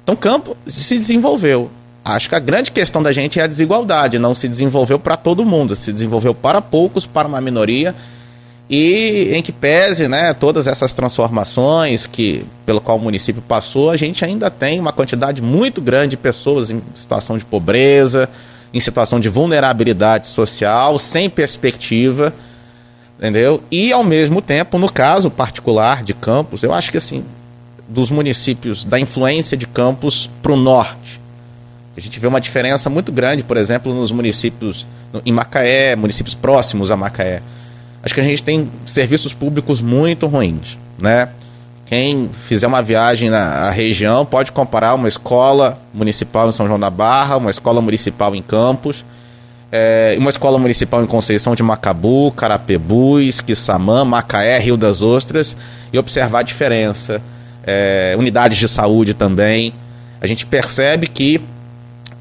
[0.02, 1.70] Então, campo se desenvolveu.
[2.04, 4.18] Acho que a grande questão da gente é a desigualdade.
[4.18, 7.94] Não se desenvolveu para todo mundo, se desenvolveu para poucos, para uma minoria
[8.70, 13.96] e em que pese né, todas essas transformações que pelo qual o município passou, a
[13.96, 18.28] gente ainda tem uma quantidade muito grande de pessoas em situação de pobreza,
[18.72, 22.32] em situação de vulnerabilidade social, sem perspectiva,
[23.18, 23.60] entendeu?
[23.72, 27.24] E ao mesmo tempo, no caso particular de Campos, eu acho que assim,
[27.88, 31.19] dos municípios, da influência de Campos para o norte,
[31.96, 34.86] a gente vê uma diferença muito grande, por exemplo, nos municípios
[35.24, 37.42] em Macaé, municípios próximos a Macaé
[38.02, 41.28] acho que a gente tem serviços públicos muito ruins, né?
[41.86, 46.88] Quem fizer uma viagem na região pode comparar uma escola municipal em São João da
[46.88, 49.04] Barra, uma escola municipal em Campos,
[49.72, 55.56] é, uma escola municipal em Conceição de Macabu, Carapebus, Quissamã, Macaé, Rio das Ostras
[55.92, 57.20] e observar a diferença.
[57.64, 59.74] É, unidades de saúde também.
[60.20, 61.40] A gente percebe que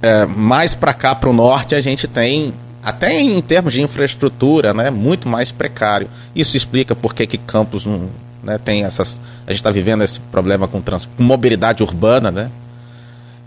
[0.01, 4.73] é, mais para cá, para o norte, a gente tem até em termos de infraestrutura,
[4.73, 6.09] né, muito mais precário.
[6.35, 8.09] Isso explica por que, Campos não,
[8.43, 9.19] né, tem essas.
[9.45, 12.49] A gente está vivendo esse problema com, trans, com mobilidade urbana, né?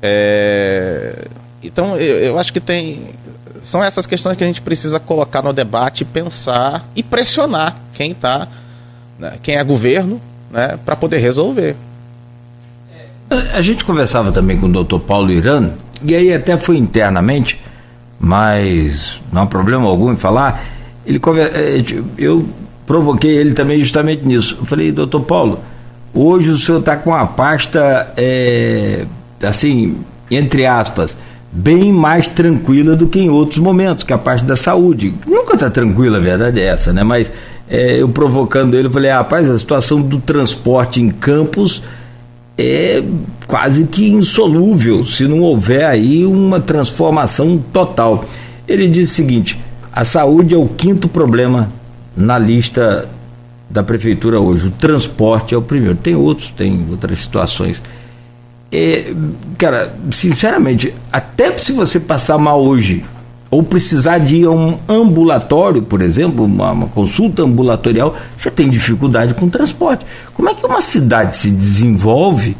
[0.02, 1.26] É,
[1.62, 3.10] então eu, eu, acho que tem.
[3.62, 8.48] São essas questões que a gente precisa colocar no debate, pensar e pressionar quem está,
[9.18, 11.76] né, quem é governo, né, para poder resolver.
[13.54, 17.58] A gente conversava também com o doutor Paulo Irano, e aí até foi internamente
[18.22, 20.62] mas não há problema algum em falar.
[21.04, 21.84] Ele eh,
[22.16, 22.48] eu
[22.86, 24.58] provoquei ele também justamente nisso.
[24.60, 25.58] Eu falei, doutor Paulo,
[26.14, 29.04] hoje o senhor está com a pasta, é,
[29.42, 29.96] assim,
[30.30, 31.18] entre aspas,
[31.50, 35.12] bem mais tranquila do que em outros momentos, que a parte da saúde.
[35.26, 37.02] Nunca está tranquila, a verdade é essa, né?
[37.02, 37.32] Mas
[37.68, 41.82] é, eu provocando ele, eu falei, ah, rapaz, a situação do transporte em campos
[42.56, 43.02] é
[43.46, 48.24] quase que insolúvel se não houver aí uma transformação total.
[48.66, 49.58] Ele diz o seguinte:
[49.92, 51.70] a saúde é o quinto problema
[52.16, 53.08] na lista
[53.68, 54.68] da prefeitura hoje.
[54.68, 55.96] O transporte é o primeiro.
[55.96, 57.82] Tem outros, tem outras situações.
[58.70, 59.12] É,
[59.58, 63.04] cara, sinceramente, até se você passar mal hoje,
[63.50, 68.70] ou precisar de ir a um ambulatório, por exemplo, uma, uma, consulta ambulatorial, você tem
[68.70, 70.06] dificuldade com o transporte.
[70.32, 72.56] Como é que uma cidade se desenvolve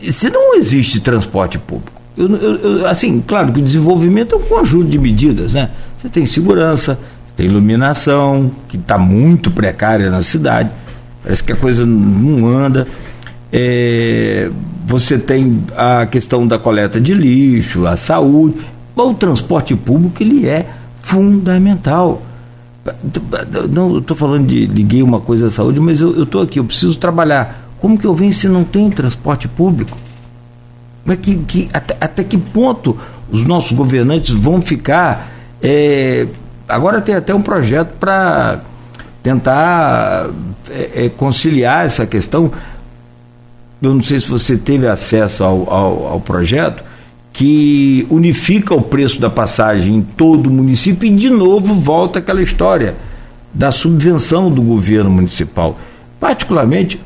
[0.00, 2.00] se não existe transporte público?
[2.16, 5.70] Eu, eu, eu, assim, claro que o desenvolvimento é um conjunto de medidas, né?
[5.98, 10.70] Você tem segurança, você tem iluminação, que está muito precária na cidade,
[11.22, 12.86] parece que a coisa não anda.
[13.52, 14.50] É,
[14.86, 18.56] você tem a questão da coleta de lixo, a saúde,
[18.94, 20.66] o transporte público ele é
[21.02, 22.22] fundamental.
[23.70, 26.96] Não estou falando de liguei uma coisa à saúde, mas eu estou aqui, eu preciso
[26.96, 27.65] trabalhar.
[27.80, 29.96] Como que eu venho se não tem transporte público?
[31.04, 32.98] Mas que, que, até, até que ponto
[33.30, 35.30] os nossos governantes vão ficar?
[35.62, 36.26] É,
[36.68, 38.60] agora tem até um projeto para
[39.22, 40.30] tentar
[40.70, 42.50] é, é, conciliar essa questão.
[43.80, 46.82] Eu não sei se você teve acesso ao, ao, ao projeto
[47.32, 52.40] que unifica o preço da passagem em todo o município e de novo volta aquela
[52.40, 52.96] história
[53.52, 55.78] da subvenção do governo municipal.
[56.18, 56.98] Particularmente,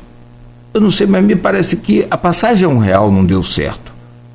[0.73, 3.91] eu não sei, mas me parece que a passagem a um real não deu certo.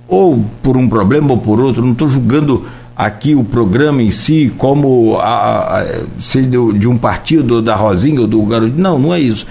[0.09, 4.53] Ou por um problema ou por outro, não estou julgando aqui o programa em si
[4.57, 8.75] como a, a, de, de um partido da Rosinha ou do Garoto.
[8.77, 9.47] Não, não é isso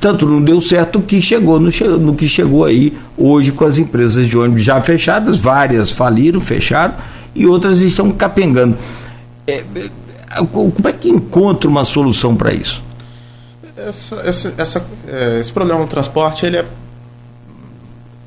[0.00, 4.28] tanto não deu certo que chegou no, no, que chegou aí hoje com as empresas
[4.28, 6.94] de ônibus já fechadas, várias faliram, fecharam
[7.34, 8.76] e outras estão capengando.
[9.46, 12.82] É, é como é que encontra uma solução para isso?
[13.86, 16.64] Essa, essa, essa, é, esse problema no transporte ele é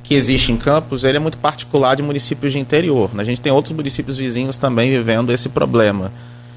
[0.04, 3.10] que existe em Campos, ele é muito particular de municípios de interior.
[3.14, 3.24] Né?
[3.24, 6.12] A gente tem outros municípios vizinhos também vivendo esse problema.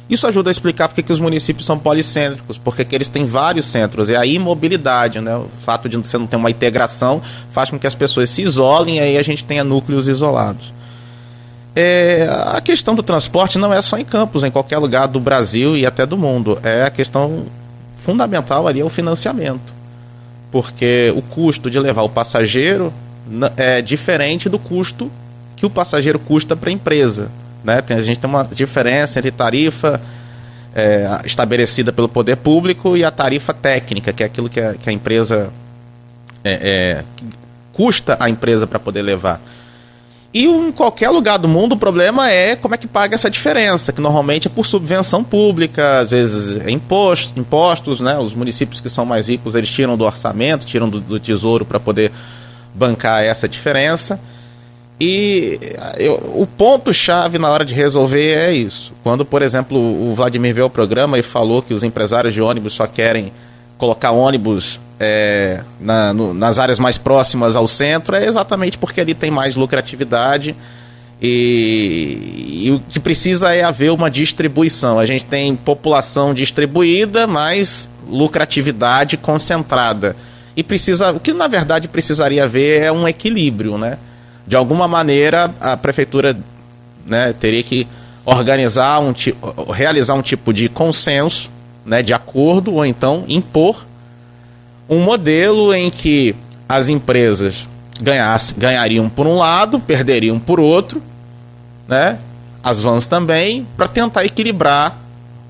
[0.09, 3.67] Isso ajuda a explicar porque que os municípios são policêntricos, porque que eles têm vários
[3.67, 4.09] centros.
[4.09, 5.37] É a imobilidade, né?
[5.37, 7.21] O fato de você não ter uma integração
[7.53, 10.73] faz com que as pessoas se isolem e aí a gente tenha núcleos isolados.
[11.77, 15.77] É, a questão do transporte não é só em Campos, em qualquer lugar do Brasil
[15.77, 16.59] e até do mundo.
[16.63, 17.47] É a questão
[18.09, 19.71] fundamental ali é o financiamento.
[20.51, 22.91] Porque o custo de levar o passageiro
[23.55, 25.13] é diferente do custo
[25.55, 27.31] que o passageiro custa para a empresa.
[27.63, 27.83] Né?
[27.83, 30.01] Tem, a gente tem uma diferença entre tarifa
[30.75, 34.89] é, estabelecida pelo poder público e a tarifa técnica, que é aquilo que a, que
[34.89, 35.53] a empresa
[36.43, 37.05] é, é,
[37.75, 39.39] custa a empresa para poder levar.
[40.33, 43.93] E em qualquer lugar do mundo o problema é como é que paga essa diferença,
[43.93, 48.19] que normalmente é por subvenção pública, às vezes é imposto, impostos, né?
[48.19, 51.81] Os municípios que são mais ricos, eles tiram do orçamento, tiram do, do tesouro para
[51.81, 52.13] poder
[52.75, 54.21] bancar essa diferença.
[55.01, 55.59] E
[55.97, 58.93] eu, o ponto-chave na hora de resolver é isso.
[59.03, 62.75] Quando, por exemplo, o Vladimir veio ao programa e falou que os empresários de ônibus
[62.75, 63.33] só querem
[63.79, 69.15] colocar ônibus é, na, no, nas áreas mais próximas ao centro, é exatamente porque ali
[69.15, 70.57] tem mais lucratividade
[71.21, 74.99] e, e, o que precisa é haver uma distribuição.
[74.99, 80.15] A gente tem população distribuída, mas lucratividade concentrada.
[80.57, 83.99] E precisa, o que na verdade precisaria haver é um equilíbrio, né?
[84.49, 86.37] de alguma maneira a prefeitura
[87.07, 87.87] né, teria que
[88.25, 89.15] organizar um
[89.73, 91.51] realizar um tipo de consenso,
[91.85, 93.87] né, de acordo ou então impor
[94.89, 96.35] um modelo em que
[96.69, 97.67] as empresas
[98.01, 101.03] ganhasse, ganhariam por um lado, perderiam por outro,
[101.87, 102.19] né?
[102.63, 104.97] As vans também, para tentar equilibrar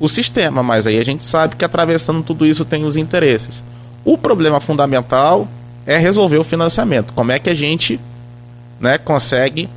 [0.01, 3.63] o sistema, mas aí a gente sabe que atravessando tudo isso tem os interesses.
[4.05, 5.49] O problema fundamental
[5.87, 7.13] é resolver o financiamento.
[7.13, 7.99] Como é que a gente
[8.81, 9.69] né, consegue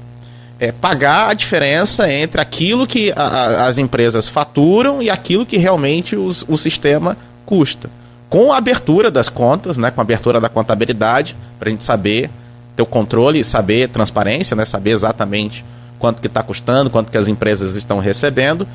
[0.60, 5.58] é, pagar a diferença entre aquilo que a, a, as empresas faturam e aquilo que
[5.58, 7.90] realmente os, o sistema custa.
[8.32, 12.30] Com a abertura das contas, né, com a abertura da contabilidade, para a gente saber,
[12.78, 15.66] ter o controle e saber transparência, né, saber exatamente
[16.00, 18.66] quanto que está custando, quanto que as empresas estão recebendo.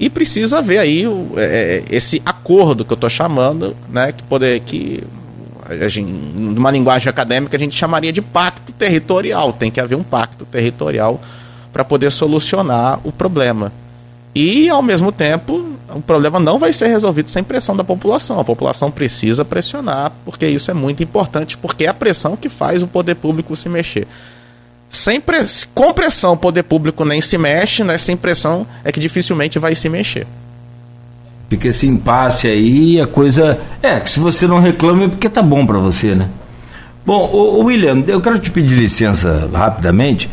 [0.00, 4.60] E precisa ver aí o, é, esse acordo que eu estou chamando, né, que, poder,
[4.60, 5.04] que
[6.02, 9.52] numa linguagem acadêmica, a gente chamaria de pacto territorial.
[9.52, 11.20] Tem que haver um pacto territorial
[11.70, 13.70] para poder solucionar o problema.
[14.38, 18.38] E, ao mesmo tempo, o problema não vai ser resolvido sem pressão da população.
[18.38, 22.82] A população precisa pressionar, porque isso é muito importante, porque é a pressão que faz
[22.82, 24.06] o poder público se mexer.
[24.90, 25.66] Sem press...
[25.74, 27.96] Com pressão, o poder público nem se mexe, né?
[27.96, 30.26] sem pressão é que dificilmente vai se mexer.
[31.48, 33.58] Fica esse impasse aí, a coisa.
[33.82, 36.28] É, que se você não reclama é porque tá bom para você, né?
[37.06, 40.28] Bom, o, William, eu quero te pedir licença rapidamente.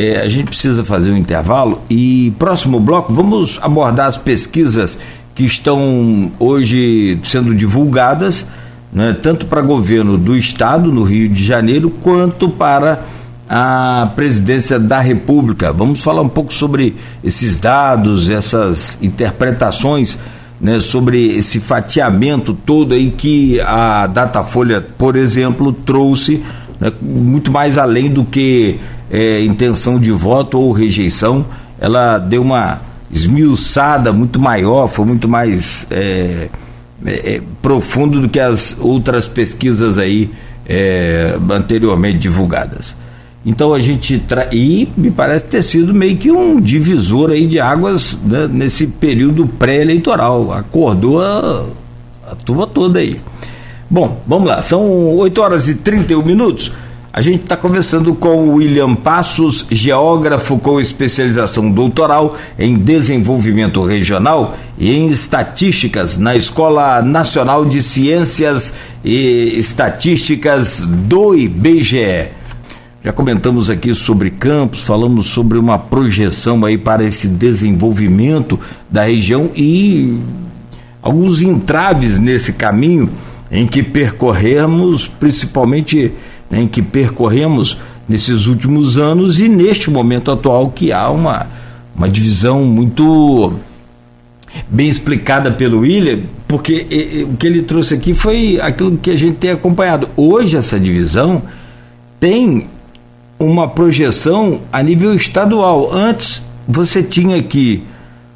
[0.00, 4.96] É, a gente precisa fazer um intervalo e próximo bloco vamos abordar as pesquisas
[5.34, 8.46] que estão hoje sendo divulgadas,
[8.92, 13.02] né, tanto para governo do estado, no Rio de Janeiro, quanto para
[13.48, 15.72] a presidência da República.
[15.72, 20.16] Vamos falar um pouco sobre esses dados, essas interpretações
[20.60, 26.40] né, sobre esse fatiamento todo aí que a Datafolha, por exemplo, trouxe,
[26.80, 28.78] né, muito mais além do que
[29.10, 31.46] é, intenção de voto ou rejeição,
[31.80, 36.48] ela deu uma esmiuçada muito maior, foi muito mais é,
[37.04, 40.30] é, é profundo do que as outras pesquisas aí
[40.66, 42.94] é, anteriormente divulgadas.
[43.46, 44.48] Então a gente tra...
[44.52, 49.46] e me parece ter sido meio que um divisor aí de águas né, nesse período
[49.46, 50.52] pré-eleitoral.
[50.52, 51.64] Acordou a...
[52.30, 53.18] a turma toda aí.
[53.90, 56.70] Bom, vamos lá, são 8 horas e 31 minutos.
[57.10, 64.58] A gente está conversando com o William Passos, geógrafo com especialização doutoral em desenvolvimento regional
[64.78, 72.28] e em estatísticas na Escola Nacional de Ciências e Estatísticas do IBGE.
[73.02, 78.60] Já comentamos aqui sobre campos, falamos sobre uma projeção aí para esse desenvolvimento
[78.90, 80.18] da região e
[81.00, 83.08] alguns entraves nesse caminho
[83.50, 86.12] em que percorremos, principalmente
[86.50, 87.78] né, em que percorremos
[88.08, 91.46] nesses últimos anos e neste momento atual que há uma,
[91.94, 93.54] uma divisão muito
[94.68, 99.10] bem explicada pelo William, porque e, e, o que ele trouxe aqui foi aquilo que
[99.10, 100.08] a gente tem acompanhado.
[100.16, 101.42] Hoje essa divisão
[102.18, 102.66] tem
[103.38, 105.90] uma projeção a nível estadual.
[105.92, 107.82] Antes você tinha aqui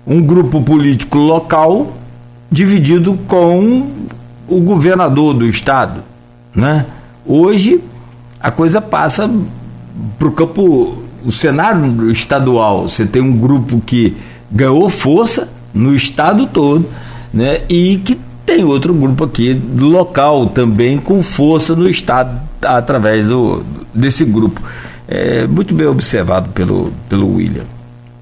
[0.07, 1.97] um grupo político local
[2.51, 3.87] dividido com
[4.57, 6.03] o governador do estado,
[6.55, 6.87] né?
[7.27, 7.81] Hoje
[8.41, 9.31] a coisa passa
[10.19, 12.89] para o campo, o cenário estadual.
[12.89, 14.17] Você tem um grupo que
[14.51, 16.87] ganhou força no estado todo,
[17.33, 17.63] né?
[17.69, 23.63] E que tem outro grupo aqui local também com força no estado através do,
[23.95, 24.61] desse grupo.
[25.07, 27.65] É, muito bem observado pelo, pelo William,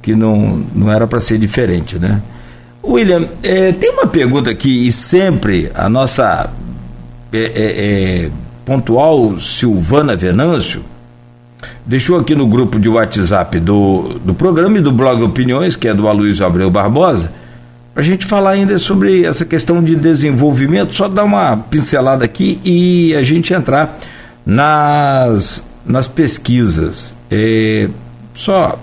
[0.03, 2.21] que não, não era para ser diferente, né?
[2.83, 6.51] William, é, tem uma pergunta aqui, e sempre a nossa
[7.33, 8.31] é, é, é,
[8.65, 10.83] pontual Silvana Venâncio
[11.85, 15.95] deixou aqui no grupo de WhatsApp do, do programa e do blog Opiniões, que é
[15.95, 17.33] do Aloysio Abreu Barbosa,
[17.93, 22.61] para a gente falar ainda sobre essa questão de desenvolvimento, só dar uma pincelada aqui
[22.65, 23.99] e a gente entrar
[24.47, 27.15] nas, nas pesquisas.
[27.31, 27.89] É,
[28.33, 28.79] só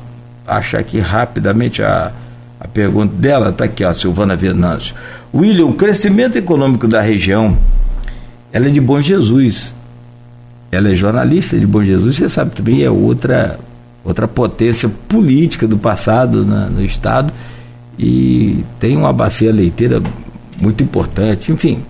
[0.45, 2.11] achar aqui rapidamente a
[2.59, 4.95] a pergunta dela está aqui, ó, Silvana Venâncio.
[5.33, 7.57] William, o crescimento econômico da região,
[8.51, 9.73] ela é de Bom Jesus.
[10.71, 13.59] Ela é jornalista de Bom Jesus, você sabe também, é outra,
[14.03, 17.31] outra potência política do passado na, no Estado
[17.97, 20.01] e tem uma bacia leiteira
[20.59, 21.83] muito importante, enfim,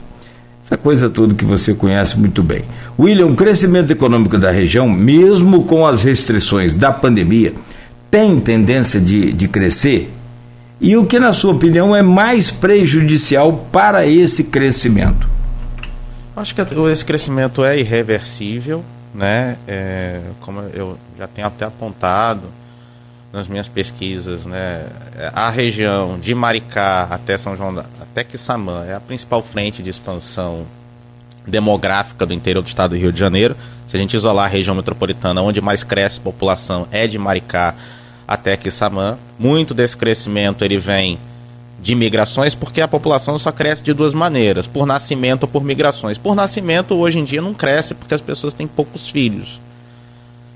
[0.65, 2.63] essa coisa toda que você conhece muito bem.
[2.99, 7.53] William, o crescimento econômico da região, mesmo com as restrições da pandemia,
[8.11, 10.11] tem tendência de, de crescer?
[10.79, 15.27] E o que, na sua opinião, é mais prejudicial para esse crescimento?
[16.35, 19.57] Acho que esse crescimento é irreversível, né?
[19.67, 22.43] É, como eu já tenho até apontado
[23.33, 24.85] nas minhas pesquisas, né?
[25.33, 29.89] A região de Maricá até São João, da, até Quissamã, é a principal frente de
[29.89, 30.67] expansão
[31.45, 33.55] demográfica do interior do estado do Rio de Janeiro.
[33.87, 37.73] Se a gente isolar a região metropolitana, onde mais cresce população é de Maricá
[38.27, 39.17] até Quissamã.
[39.39, 41.17] Muito desse crescimento ele vem
[41.79, 46.17] de migrações, porque a população só cresce de duas maneiras, por nascimento ou por migrações.
[46.17, 49.61] Por nascimento, hoje em dia, não cresce porque as pessoas têm poucos filhos.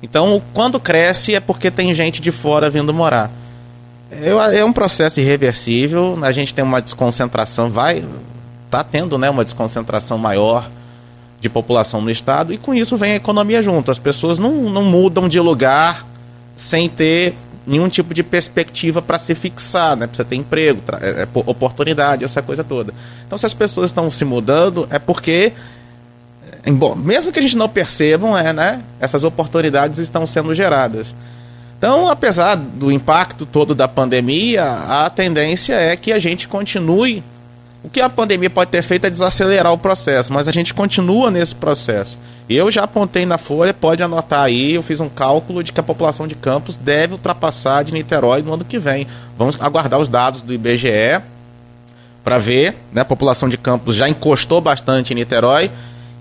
[0.04, 3.32] Então, quando cresce é porque tem gente de fora vindo morar.
[4.10, 8.04] É um processo irreversível, a gente tem uma desconcentração, vai,
[8.70, 10.70] tá tendo né, uma desconcentração maior
[11.40, 13.90] de população no estado, e com isso vem a economia junto.
[13.90, 16.06] As pessoas não, não mudam de lugar
[16.58, 20.08] sem ter nenhum tipo de perspectiva para se fixar, né?
[20.08, 22.94] Precisa ter emprego, é, é, oportunidade, essa coisa toda.
[23.26, 25.54] Então, se as pessoas estão se mudando, é porque,
[26.64, 28.82] é, bom, mesmo que a gente não percebam, é, né?
[29.00, 31.14] Essas oportunidades estão sendo geradas.
[31.78, 37.24] Então, apesar do impacto todo da pandemia, a tendência é que a gente continue.
[37.84, 41.32] O que a pandemia pode ter feito é desacelerar o processo, mas a gente continua
[41.32, 42.18] nesse processo.
[42.48, 45.84] Eu já apontei na folha, pode anotar aí, eu fiz um cálculo de que a
[45.84, 49.08] população de Campos deve ultrapassar de Niterói no ano que vem.
[49.38, 51.22] Vamos aguardar os dados do IBGE
[52.24, 53.02] para ver, né?
[53.02, 55.72] A população de Campos já encostou bastante em Niterói,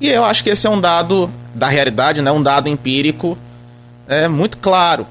[0.00, 2.30] e eu acho que esse é um dado da realidade, né?
[2.30, 3.36] Um dado empírico
[4.08, 5.06] é muito claro,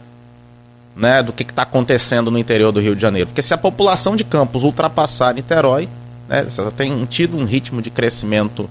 [0.95, 3.27] né, do que está acontecendo no interior do Rio de Janeiro.
[3.27, 5.87] Porque se a população de Campos ultrapassar Niterói,
[6.29, 8.69] né, você tem tido um ritmo de crescimento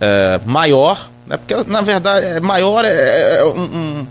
[0.00, 1.36] é, maior, né?
[1.36, 4.06] Porque, na verdade, é maior é, é, é um,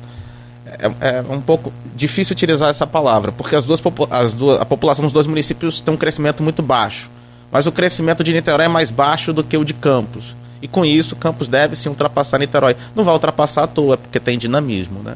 [0.65, 3.81] é, é, um pouco difícil utilizar essa palavra, porque as duas,
[4.11, 7.09] as duas, a população dos dois municípios tem um crescimento muito baixo.
[7.51, 10.35] Mas o crescimento de Niterói é mais baixo do que o de Campos.
[10.61, 12.75] E com isso, Campos deve sim ultrapassar Niterói.
[12.93, 15.15] Não vai ultrapassar à toa, porque tem dinamismo, né?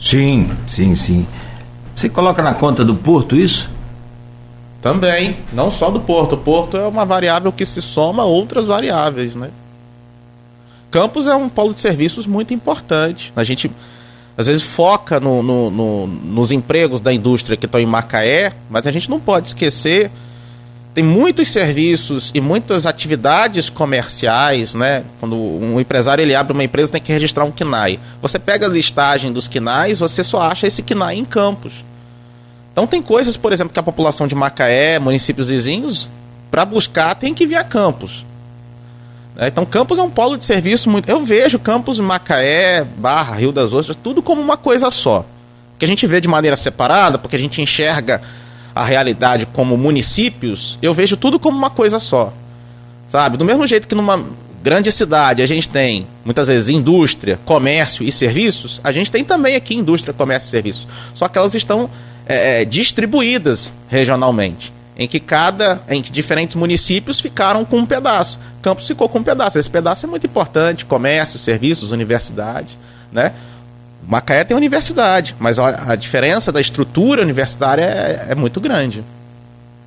[0.00, 1.26] Sim, sim, sim.
[1.94, 3.68] Você coloca na conta do Porto isso?
[4.88, 6.34] Também, não só do Porto.
[6.34, 9.50] O Porto é uma variável que se soma a outras variáveis, né?
[10.90, 13.30] Campos é um polo de serviços muito importante.
[13.36, 13.70] A gente
[14.34, 18.86] às vezes foca no, no, no, nos empregos da indústria que estão em Macaé, mas
[18.86, 20.10] a gente não pode esquecer
[20.94, 25.04] tem muitos serviços e muitas atividades comerciais, né?
[25.20, 28.00] Quando um empresário ele abre uma empresa, tem que registrar um KNAI.
[28.20, 31.84] Você pega a listagem dos KNAIs, você só acha esse KNAI em Campos.
[32.78, 36.08] Então tem coisas, por exemplo, que a população de Macaé, municípios vizinhos,
[36.48, 38.24] para buscar tem que vir a Campos.
[39.34, 39.48] Né?
[39.48, 41.08] Então Campos é um polo de serviço muito.
[41.08, 45.26] Eu vejo Campos, Macaé, Barra, Rio das Ostras, tudo como uma coisa só.
[45.76, 48.22] Que a gente vê de maneira separada, porque a gente enxerga
[48.72, 52.32] a realidade como municípios, eu vejo tudo como uma coisa só.
[53.08, 53.36] Sabe?
[53.36, 54.24] Do mesmo jeito que numa
[54.62, 59.56] grande cidade a gente tem muitas vezes indústria, comércio e serviços, a gente tem também
[59.56, 60.86] aqui indústria, comércio e serviços.
[61.12, 61.90] Só que elas estão
[62.28, 68.40] é, é distribuídas regionalmente em que cada, em que diferentes municípios ficaram com um pedaço.
[68.60, 69.56] Campos ficou com um pedaço.
[69.56, 72.76] Esse pedaço é muito importante, comércio, serviços, universidade,
[73.12, 73.32] né?
[74.06, 79.04] Macaé tem universidade, mas a, diferença da estrutura universitária é, é, muito grande.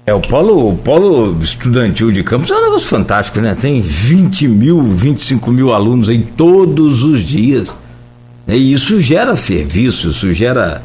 [0.05, 3.55] É, o polo, o polo estudantil de Campos é um negócio fantástico, né?
[3.59, 7.75] Tem 20 mil, 25 mil alunos aí todos os dias.
[8.47, 10.81] E isso gera serviço, isso gera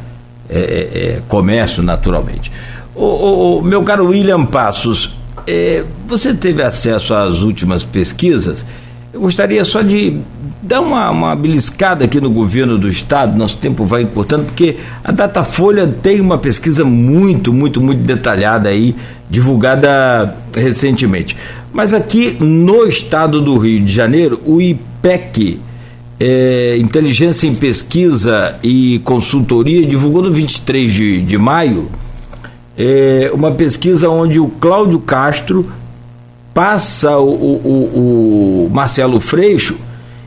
[0.49, 2.51] é, é, é comércio naturalmente.
[2.94, 5.14] O, o, meu caro William Passos,
[5.47, 8.64] é, você teve acesso às últimas pesquisas?
[9.12, 10.18] Eu gostaria só de
[10.62, 15.12] dar uma, uma beliscada aqui no governo do estado, nosso tempo vai encurtando, porque a
[15.12, 18.94] Datafolha tem uma pesquisa muito, muito, muito detalhada aí,
[19.30, 21.36] divulgada recentemente.
[21.72, 25.61] Mas aqui no estado do Rio de Janeiro, o IPEC,
[26.18, 31.88] é, Inteligência em Pesquisa e Consultoria, divulgou no 23 de, de maio
[32.76, 35.66] é, uma pesquisa onde o Cláudio Castro
[36.52, 39.76] passa o, o, o, Marcelo Freixo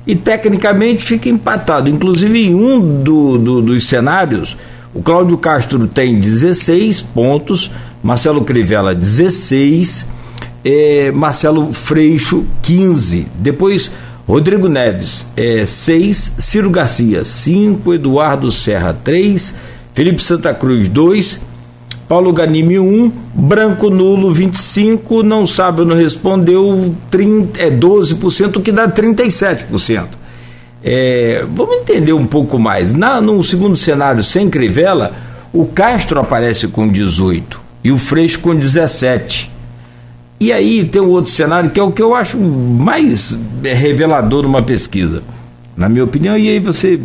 [0.05, 1.89] e tecnicamente fica empatado.
[1.89, 4.57] Inclusive, em um do, do, dos cenários,
[4.93, 7.71] o Cláudio Castro tem 16 pontos,
[8.01, 10.05] Marcelo Crivella 16,
[10.65, 13.27] é, Marcelo Freixo 15.
[13.35, 13.91] Depois,
[14.29, 19.55] Rodrigo Neves é, 6, Ciro Garcia 5, Eduardo Serra 3,
[19.91, 21.41] Felipe Santa Cruz 2
[22.07, 28.71] Paulo Ganime 1, branco nulo 25, não sabe não respondeu 30, é 12%, o que
[28.71, 30.09] dá 37%.
[30.83, 32.93] É, vamos entender um pouco mais.
[32.93, 35.11] Na, no segundo cenário, sem Crivella,
[35.51, 39.58] o Castro aparece com 18 e o Freixo com 17.
[40.39, 44.61] E aí tem um outro cenário que é o que eu acho mais revelador numa
[44.61, 45.21] pesquisa,
[45.75, 46.99] na minha opinião, e aí você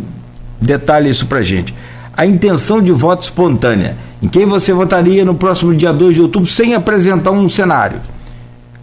[0.60, 1.74] detalha isso pra gente.
[2.16, 6.48] A intenção de voto espontânea, em quem você votaria no próximo dia 2 de outubro
[6.48, 7.98] sem apresentar um cenário.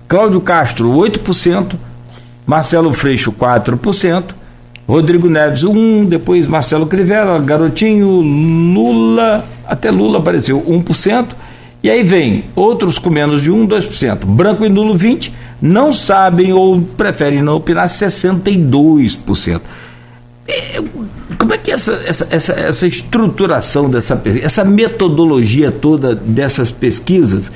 [0.05, 1.75] Cláudio Castro, 8%,
[2.45, 4.35] Marcelo Freixo, 4%,
[4.85, 11.27] Rodrigo Neves, 1%, depois Marcelo Crivella, Garotinho, Lula, até Lula apareceu, 1%,
[11.83, 14.25] e aí vem outros com menos de 1, 2%.
[14.25, 19.61] Branco e nulo, 20%, não sabem ou preferem não opinar, 62%.
[20.47, 20.81] É,
[21.37, 27.51] como é que é essa, essa, essa, essa estruturação dessa essa metodologia toda dessas pesquisas?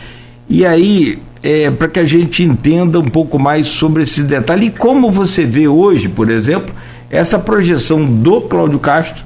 [0.48, 4.72] E aí, é, para que a gente entenda um pouco mais sobre esses detalhes e
[4.72, 6.74] como você vê hoje, por exemplo,
[7.10, 9.24] essa projeção do Cláudio Castro,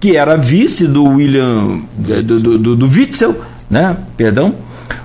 [0.00, 3.36] que era vice do William, do, do, do, do Witzel,
[3.70, 3.96] né?
[4.16, 4.54] Perdão.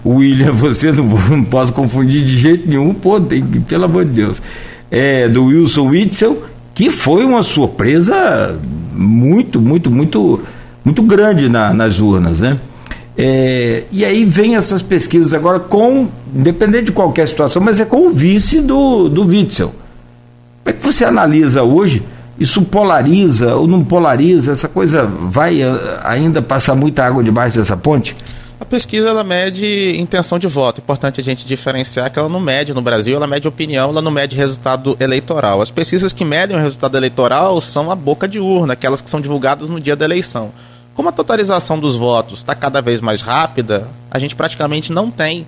[0.06, 4.42] William, você não, não posso confundir de jeito nenhum, pô, tem, pelo amor de Deus.
[4.92, 8.58] É, do Wilson Witzel que foi uma surpresa
[8.94, 10.42] muito, muito, muito,
[10.84, 12.60] muito grande na, nas urnas, né?
[13.16, 18.08] É, e aí vem essas pesquisas agora com, independente de qualquer situação, mas é com
[18.08, 19.68] o vice do, do Witzel.
[19.68, 19.76] Como
[20.66, 22.02] é que você analisa hoje?
[22.40, 24.52] Isso polariza ou não polariza?
[24.52, 28.16] Essa coisa vai eh, ainda passar muita água debaixo dessa ponte?
[28.74, 30.82] Pesquisa ela mede intenção de voto.
[30.82, 34.10] Importante a gente diferenciar que ela não mede no Brasil, ela mede opinião, ela não
[34.10, 35.62] mede resultado eleitoral.
[35.62, 39.22] As pesquisas que medem o resultado eleitoral são a boca de urna, aquelas que são
[39.22, 40.52] divulgadas no dia da eleição.
[40.96, 45.46] Como a totalização dos votos está cada vez mais rápida, a gente praticamente não tem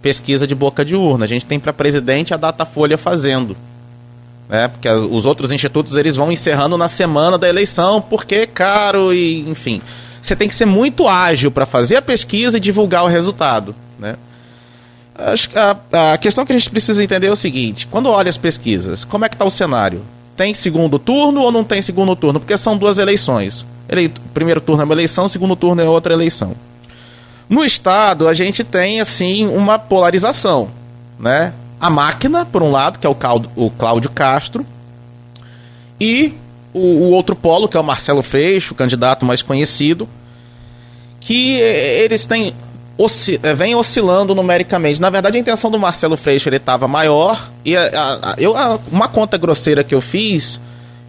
[0.00, 1.24] pesquisa de boca de urna.
[1.24, 3.56] A gente tem para presidente a Datafolha fazendo.
[4.48, 4.68] Né?
[4.68, 9.40] Porque os outros institutos eles vão encerrando na semana da eleição, porque é caro e
[9.50, 9.82] enfim
[10.28, 14.16] você tem que ser muito ágil para fazer a pesquisa e divulgar o resultado, né?
[15.16, 19.04] A, a, questão que a gente precisa entender é o seguinte: quando olha as pesquisas,
[19.04, 20.02] como é que está o cenário?
[20.36, 22.38] Tem segundo turno ou não tem segundo turno?
[22.38, 23.66] Porque são duas eleições.
[24.32, 26.54] Primeiro turno é uma eleição, segundo turno é outra eleição.
[27.48, 30.68] No estado, a gente tem assim uma polarização,
[31.18, 31.52] né?
[31.80, 34.64] A máquina, por um lado, que é o, Caldo, o Cláudio Castro,
[35.98, 36.34] e
[36.72, 40.08] o, o, outro polo, que é o Marcelo Freixo, o candidato mais conhecido,
[41.20, 42.54] que eles têm
[42.98, 45.00] osci eh, vem oscilando numericamente.
[45.00, 47.82] Na verdade, a intenção do Marcelo Freixo ele estava maior e a,
[48.22, 50.60] a, eu, a, uma conta grosseira que eu fiz,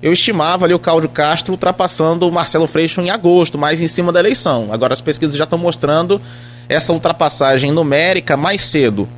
[0.01, 4.11] eu estimava ali o Cláudio Castro ultrapassando o Marcelo Freixo em agosto, mais em cima
[4.11, 4.69] da eleição.
[4.71, 6.21] Agora as pesquisas já estão mostrando
[6.69, 9.09] essa ultrapassagem numérica mais cedo.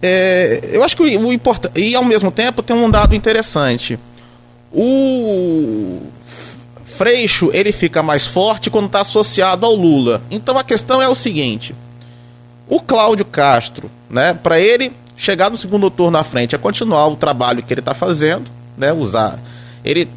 [0.00, 1.78] é, eu acho que o, o importante.
[1.78, 3.98] E ao mesmo tempo tem um dado interessante.
[4.72, 6.00] O
[7.00, 10.20] Freixo ele fica mais forte quando está associado ao Lula.
[10.30, 11.74] Então a questão é o seguinte:
[12.68, 17.16] o Cláudio Castro, né, para ele chegar no segundo turno à frente é continuar o
[17.16, 19.38] trabalho que ele está fazendo, né, usar.
[19.82, 20.10] Ele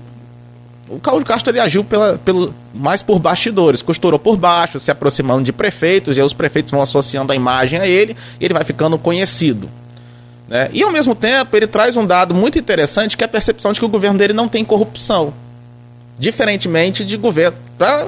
[0.89, 5.45] o Cláudio Castro ele agiu pela, pelo, mais por bastidores, costurou por baixo, se aproximando
[5.45, 8.65] de prefeitos, e aí os prefeitos vão associando a imagem a ele, e ele vai
[8.65, 9.69] ficando conhecido.
[10.49, 10.69] Né?
[10.73, 13.79] E ao mesmo tempo, ele traz um dado muito interessante que é a percepção de
[13.79, 15.33] que o governo dele não tem corrupção.
[16.17, 17.57] Diferentemente de governo.
[17.77, 18.07] Para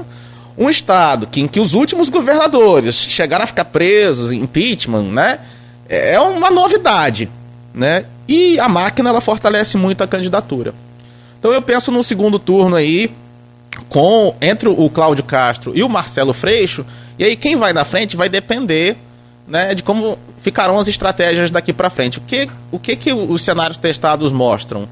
[0.57, 5.39] um Estado que, em que os últimos governadores chegaram a ficar presos, impeachment, né?
[5.87, 7.29] É uma novidade.
[7.73, 8.05] Né?
[8.27, 10.73] E a máquina ela fortalece muito a candidatura.
[11.39, 13.11] Então eu penso no segundo turno aí,
[13.89, 16.85] com entre o Cláudio Castro e o Marcelo Freixo,
[17.19, 18.97] e aí quem vai na frente vai depender
[19.47, 22.17] né, de como ficarão as estratégias daqui para frente.
[22.17, 24.87] O que, o que, que os cenários testados mostram?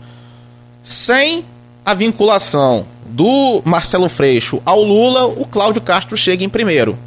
[0.83, 1.45] Sem
[1.85, 6.97] a vinculação do Marcelo Freixo ao Lula, o Cláudio Castro chega em primeiro.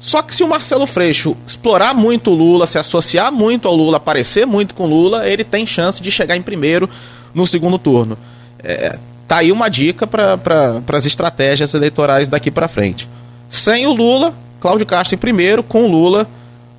[0.00, 3.96] Só que se o Marcelo Freixo explorar muito o Lula, se associar muito ao Lula,
[3.96, 6.88] aparecer muito com o Lula, ele tem chance de chegar em primeiro
[7.34, 8.16] no segundo turno.
[8.62, 13.08] É, tá aí uma dica para pra, as estratégias eleitorais daqui para frente.
[13.50, 16.26] Sem o Lula, Cláudio Castro em primeiro, com o Lula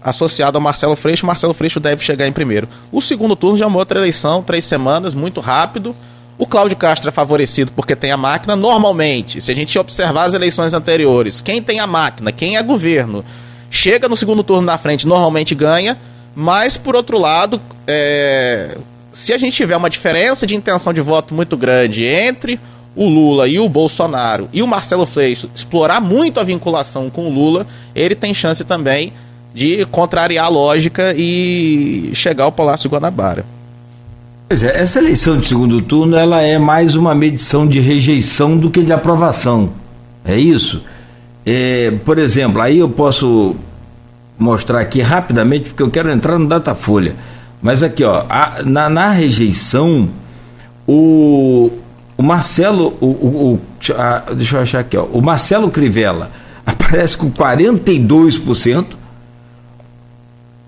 [0.01, 2.69] associado ao Marcelo Freixo, Marcelo Freixo deve chegar em primeiro.
[2.89, 5.93] O segundo turno já é uma outra eleição, três semanas, muito rápido.
[6.39, 8.55] O Cláudio Castro é favorecido porque tem a máquina.
[8.55, 13.25] Normalmente, se a gente observar as eleições anteriores, quem tem a máquina, quem é governo,
[13.69, 15.97] chega no segundo turno na frente, normalmente ganha.
[16.33, 18.77] Mas, por outro lado, é,
[19.11, 22.57] se a gente tiver uma diferença de intenção de voto muito grande entre
[22.95, 27.29] o Lula e o Bolsonaro e o Marcelo Freixo explorar muito a vinculação com o
[27.29, 29.11] Lula, ele tem chance também
[29.53, 33.59] de contrariar a lógica e chegar ao Palácio Guanabara.
[34.49, 38.71] Pois é, essa eleição de segundo turno ela é mais uma medição de rejeição do
[38.71, 39.73] que de aprovação.
[40.25, 40.83] É isso?
[41.45, 43.55] É, por exemplo, aí eu posso
[44.39, 47.15] mostrar aqui rapidamente, porque eu quero entrar no Datafolha.
[47.61, 50.09] Mas aqui, ó, a, na, na, rejeição,
[50.87, 51.69] o,
[52.17, 53.61] o Marcelo, o, o,
[53.95, 56.31] a, deixa eu achar aqui, ó, o Marcelo Crivella
[56.65, 58.85] aparece com 42%,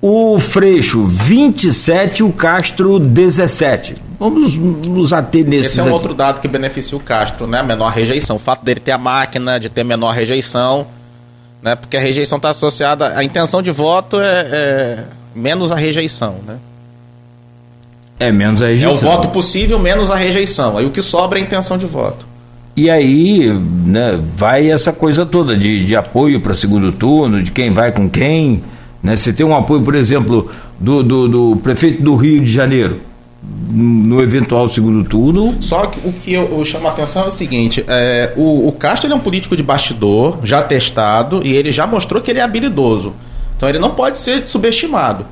[0.02, 3.98] o Freixo 27%, o Castro 17%.
[4.20, 5.70] Vamos nos ater nesse.
[5.70, 5.94] Esse é um aqui.
[5.94, 7.60] outro dado que beneficia o Castro, né?
[7.60, 8.36] A menor rejeição.
[8.36, 10.86] O fato dele ter a máquina, de ter menor rejeição,
[11.62, 11.76] né?
[11.76, 13.18] Porque a rejeição está associada.
[13.18, 16.58] A intenção de voto é, é menos a rejeição, né?
[18.20, 18.92] É menos a rejeição.
[18.92, 20.78] É o voto possível menos a rejeição.
[20.78, 22.28] Aí o que sobra é a intenção de voto.
[22.76, 23.52] E aí,
[23.86, 28.08] né, vai essa coisa toda de, de apoio para segundo turno, de quem vai com
[28.08, 28.64] quem.
[29.02, 29.18] Né?
[29.18, 30.50] Você tem um apoio, por exemplo,
[30.80, 33.02] do, do, do prefeito do Rio de Janeiro,
[33.42, 35.58] no eventual segundo turno.
[35.62, 38.72] Só que o que eu, eu chamo a atenção é o seguinte: é, o, o
[38.74, 42.44] Castro é um político de bastidor, já testado, e ele já mostrou que ele é
[42.44, 43.14] habilidoso.
[43.58, 45.26] Então ele não pode ser subestimado.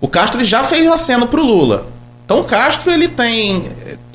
[0.00, 1.86] O Castro já fez aceno para o Lula.
[2.24, 3.64] Então o Castro ele tem.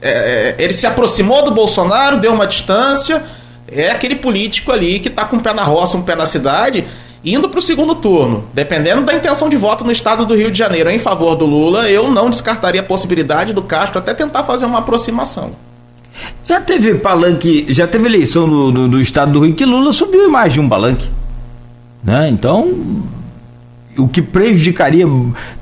[0.02, 3.24] É, é, ele se aproximou do Bolsonaro, deu uma distância.
[3.68, 6.86] É aquele político ali que está com um pé na roça, um pé na cidade,
[7.24, 8.46] indo para o segundo turno.
[8.54, 11.90] Dependendo da intenção de voto no estado do Rio de Janeiro em favor do Lula,
[11.90, 15.52] eu não descartaria a possibilidade do Castro até tentar fazer uma aproximação.
[16.46, 20.30] Já teve palanque, já teve eleição no, no, no estado do Rio que Lula subiu
[20.30, 21.10] mais de um palanque.
[22.04, 22.30] Né?
[22.30, 23.04] Então,
[23.98, 25.06] o que prejudicaria,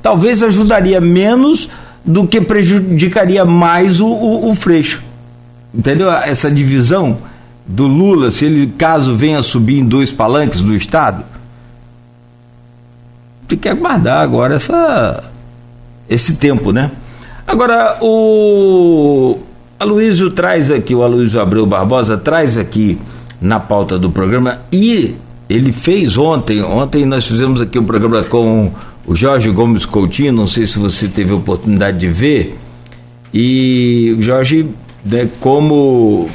[0.02, 1.70] talvez ajudaria menos
[2.04, 5.04] do que prejudicaria mais o, o, o Freixo.
[5.74, 6.12] Entendeu?
[6.12, 7.20] Essa divisão
[7.66, 11.24] do Lula, se ele caso venha subir em dois palanques do Estado,
[13.52, 15.24] tem que aguardar agora essa,
[16.10, 16.92] esse tempo, né?
[17.46, 19.40] Agora, o
[19.80, 22.98] Aloysio traz aqui, o Aloysio Abreu Barbosa traz aqui
[23.42, 25.16] na pauta do programa e
[25.50, 28.72] ele fez ontem, ontem nós fizemos aqui um programa com
[29.06, 32.58] o Jorge Gomes Coutinho, não sei se você teve a oportunidade de ver,
[33.34, 34.68] e o Jorge,
[35.04, 36.30] né, como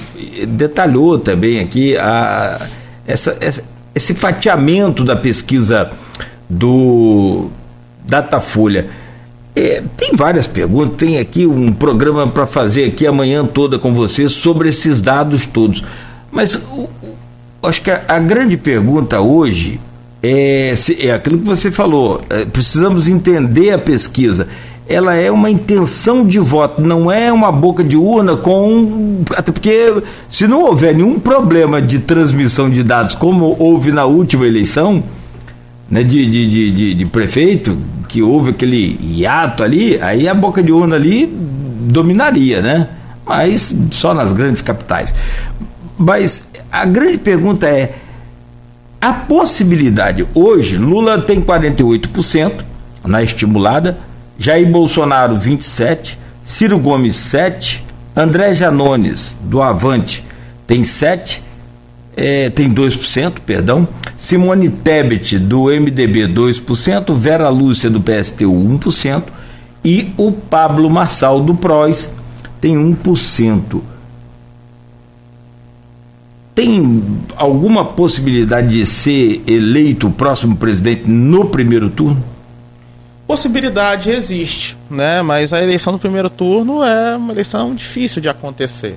[0.49, 2.67] detalhou também aqui, a,
[3.07, 3.65] essa, essa,
[3.95, 5.91] esse fatiamento da pesquisa
[6.49, 7.49] do
[8.07, 8.89] Datafolha.
[9.55, 14.29] É, tem várias perguntas, tem aqui um programa para fazer aqui amanhã toda com você
[14.29, 15.83] sobre esses dados todos.
[16.31, 16.89] Mas o,
[17.63, 19.81] acho que a, a grande pergunta hoje
[20.23, 24.47] é, é aquilo que você falou, é, precisamos entender a pesquisa.
[24.89, 29.25] Ela é uma intenção de voto, não é uma boca de urna com.
[29.37, 34.47] Até porque, se não houver nenhum problema de transmissão de dados, como houve na última
[34.47, 35.03] eleição
[35.91, 37.79] né, de, de, de, de, prefeito,
[38.09, 42.89] que houve aquele hiato ali, aí a boca de urna ali dominaria, né?
[43.25, 45.15] Mas só nas grandes capitais.
[45.99, 47.95] Mas a grande pergunta é:
[49.01, 52.65] a possibilidade, hoje, Lula tem 48%
[53.05, 53.99] na estimulada,
[54.39, 57.81] Jair Bolsonaro 27%, Ciro Gomes 7%,
[58.15, 60.25] André Janones, do Avante,
[60.67, 61.41] tem 7%,
[62.17, 63.87] é, tem 2%, perdão,
[64.17, 69.25] Simone Tebet, do MDB, 2%, Vera Lúcia, do PSTU, 1%,
[69.85, 72.11] e o Pablo Marçal, do PROS,
[72.61, 73.83] tem 1%.
[76.55, 77.05] Tem
[77.37, 82.25] alguma possibilidade de ser eleito o próximo presidente no primeiro turno?
[83.27, 85.21] Possibilidade existe, né?
[85.21, 88.97] Mas a eleição do primeiro turno é uma eleição difícil de acontecer.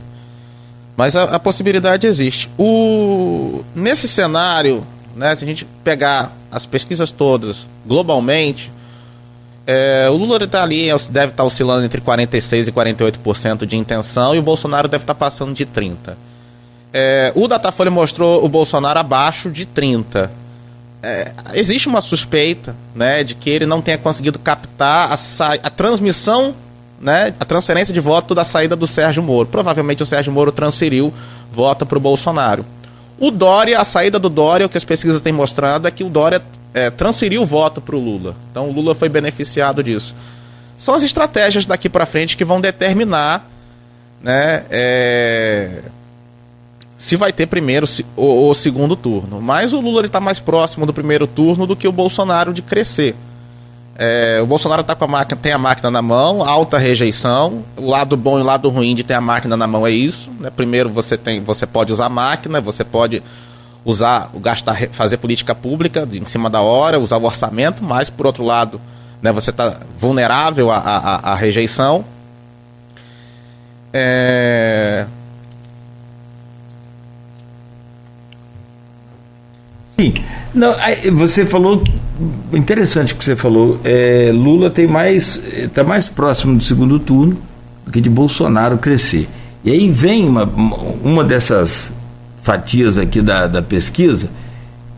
[0.99, 2.49] Mas a, a possibilidade existe.
[2.57, 4.85] O, nesse cenário,
[5.15, 8.69] né, se a gente pegar as pesquisas todas globalmente,
[9.65, 14.35] é, o Lula tá ali, deve estar tá oscilando entre 46% e 48% de intenção
[14.35, 15.95] e o Bolsonaro deve estar tá passando de 30%.
[16.91, 20.29] É, o Datafolha mostrou o Bolsonaro abaixo de 30%.
[21.01, 25.15] É, existe uma suspeita né, de que ele não tenha conseguido captar a,
[25.63, 26.53] a transmissão
[26.99, 29.47] né, a transferência de voto da saída do Sérgio Moro.
[29.47, 31.13] Provavelmente o Sérgio Moro transferiu
[31.51, 32.65] voto para o Bolsonaro.
[33.17, 36.09] O Dória, a saída do Dória, o que as pesquisas têm mostrado é que o
[36.09, 36.41] Dória
[36.73, 38.35] é, transferiu voto para o Lula.
[38.51, 40.15] Então o Lula foi beneficiado disso.
[40.77, 43.45] São as estratégias daqui para frente que vão determinar
[44.21, 45.81] né, é,
[46.97, 49.41] se vai ter primeiro ou, ou segundo turno.
[49.41, 53.15] Mas o Lula está mais próximo do primeiro turno do que o Bolsonaro de crescer.
[54.01, 57.65] É, o Bolsonaro tá com a máquina, tem a máquina na mão, alta rejeição.
[57.75, 60.31] O lado bom e o lado ruim de ter a máquina na mão é isso.
[60.39, 60.49] Né?
[60.49, 63.21] Primeiro você tem, você pode usar a máquina, você pode
[63.83, 68.45] usar, gastar, fazer política pública em cima da hora, usar o orçamento, mas por outro
[68.45, 68.79] lado,
[69.21, 72.05] né, você está vulnerável à, à, à rejeição.
[73.91, 75.05] É...
[79.97, 80.13] Sim.
[80.53, 80.73] Não,
[81.17, 81.83] você falou
[82.53, 83.79] interessante que você falou.
[83.83, 87.37] É, Lula tem mais está mais próximo do segundo turno
[87.85, 89.27] do que de Bolsonaro crescer.
[89.63, 90.43] E aí vem uma,
[91.03, 91.91] uma dessas
[92.41, 94.29] fatias aqui da, da pesquisa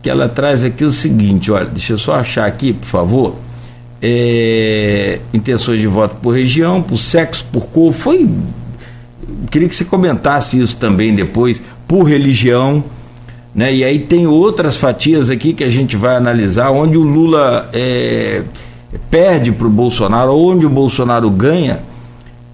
[0.02, 3.36] que ela traz aqui o seguinte, olha, deixa eu só achar aqui, por favor.
[4.00, 8.28] É, intenções de voto por região, por sexo, por cor, foi.
[9.48, 12.82] Queria que você comentasse isso também depois, por religião
[13.54, 13.74] né?
[13.74, 18.42] E aí tem outras fatias aqui que a gente vai analisar, onde o Lula é,
[19.10, 21.80] perde para o Bolsonaro, onde o Bolsonaro ganha,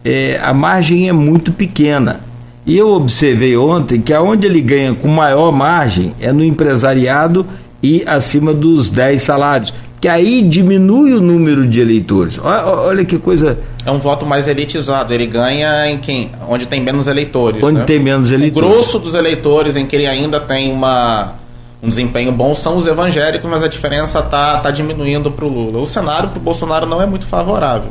[0.04, 2.20] é, a margem é muito pequena.
[2.66, 7.46] E eu observei ontem que aonde ele ganha com maior margem é no empresariado
[7.82, 12.38] e acima dos 10 salários que aí diminui o número de eleitores.
[12.38, 13.58] Olha, olha, que coisa.
[13.84, 15.12] É um voto mais elitizado.
[15.12, 17.62] Ele ganha em quem, onde tem menos eleitores.
[17.62, 17.84] Onde né?
[17.84, 18.68] tem menos eleitores.
[18.68, 21.34] O grosso dos eleitores em que ele ainda tem uma,
[21.82, 25.80] um desempenho bom são os evangélicos, mas a diferença tá, tá diminuindo para o Lula.
[25.80, 27.90] O cenário para o Bolsonaro não é muito favorável,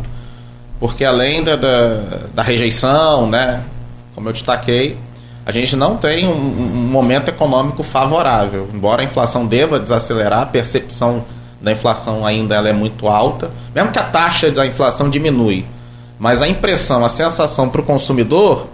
[0.80, 2.03] porque além da, da,
[2.34, 3.62] da, rejeição, né,
[4.16, 4.97] como eu destaquei,
[5.45, 8.70] a gente não tem um, um momento econômico favorável.
[8.74, 11.24] Embora a inflação deva desacelerar, a percepção
[11.62, 15.66] da inflação ainda ela é muito alta, mesmo que a taxa da inflação diminui,
[16.20, 18.68] mas a impressão, a sensação para o consumidor,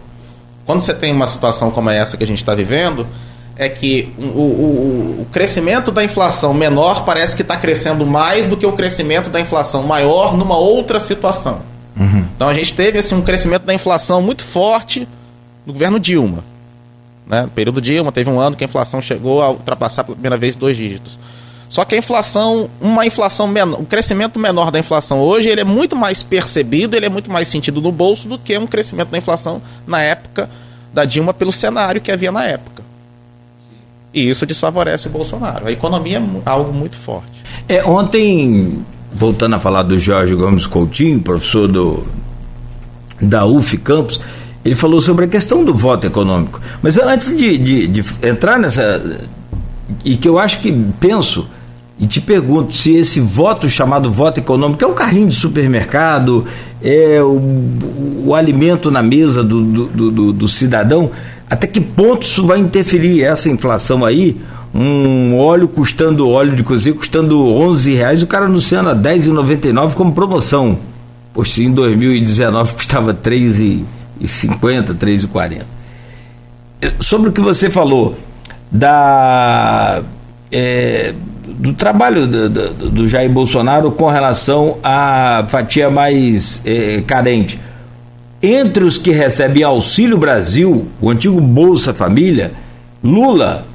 [0.66, 3.08] quando você tem uma situação como essa que a gente está vivendo,
[3.56, 8.58] é que o, o, o, crescimento da inflação menor parece que está crescendo mais do
[8.58, 11.60] que o crescimento da inflação maior numa outra situação.
[11.96, 12.26] Uhum.
[12.36, 15.08] Então a gente teve assim, um crescimento da inflação muito forte
[15.66, 16.44] no governo Dilma.
[17.28, 17.44] Né?
[17.44, 20.56] No período Dilma, teve um ano que a inflação chegou a ultrapassar pela primeira vez
[20.56, 21.20] dois dígitos.
[21.74, 25.64] Só que a inflação, uma inflação menor, um crescimento menor da inflação hoje, ele é
[25.64, 29.18] muito mais percebido, ele é muito mais sentido no bolso do que um crescimento da
[29.18, 30.48] inflação na época
[30.94, 32.84] da Dilma pelo cenário que havia na época.
[34.14, 35.66] E isso desfavorece o Bolsonaro.
[35.66, 37.44] A economia é algo muito forte.
[37.68, 42.06] É, ontem, voltando a falar do Jorge Gomes Coutinho, professor do,
[43.20, 44.22] da UF Campos,
[44.64, 46.62] ele falou sobre a questão do voto econômico.
[46.84, 49.20] Mas antes de, de, de entrar nessa.
[50.06, 51.48] E que eu acho que penso
[52.00, 56.46] e te pergunto se esse voto chamado voto econômico é o carrinho de supermercado,
[56.82, 57.40] é o,
[58.26, 61.12] o alimento na mesa do, do, do, do, cidadão,
[61.50, 64.42] até que ponto isso vai interferir essa inflação aí?
[64.74, 70.14] Um óleo custando, óleo de cozinha custando 11 reais, o cara anunciando a 10,99 como
[70.14, 70.80] promoção.
[71.32, 75.62] Poxa, em 2019 custava 3,50, 3,40.
[77.00, 78.18] Sobre o que você falou
[78.72, 80.02] da
[80.54, 81.14] é,
[81.46, 87.60] do trabalho do, do, do, Jair Bolsonaro com relação à fatia mais é, carente.
[88.42, 92.52] Entre os que recebem Auxílio Brasil, o antigo Bolsa Família,
[93.04, 93.66] Lula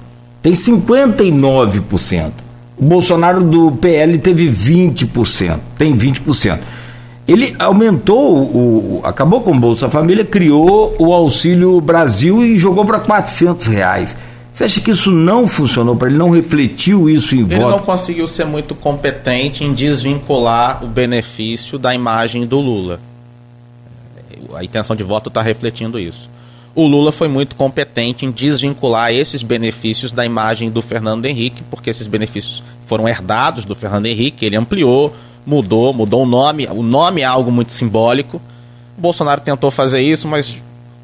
[0.40, 2.30] tem 59%.
[2.78, 6.58] O Bolsonaro do PL teve 20%, tem 20%.
[7.26, 13.00] Ele aumentou, o, acabou com o Bolsa Família, criou o Auxílio Brasil e jogou para
[13.00, 14.16] 400 reais.
[14.58, 17.62] Você acha que isso não funcionou para ele, não refletiu isso em ele voto?
[17.62, 22.98] Ele não conseguiu ser muito competente em desvincular o benefício da imagem do Lula.
[24.56, 26.28] A intenção de voto está refletindo isso.
[26.74, 31.88] O Lula foi muito competente em desvincular esses benefícios da imagem do Fernando Henrique, porque
[31.88, 35.14] esses benefícios foram herdados do Fernando Henrique, ele ampliou,
[35.46, 36.66] mudou, mudou o nome.
[36.66, 38.42] O nome é algo muito simbólico.
[38.98, 40.58] O Bolsonaro tentou fazer isso, mas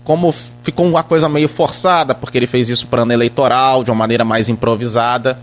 [0.04, 0.32] como
[0.62, 4.24] ficou uma coisa meio forçada, porque ele fez isso para ano eleitoral, de uma maneira
[4.24, 5.38] mais improvisada,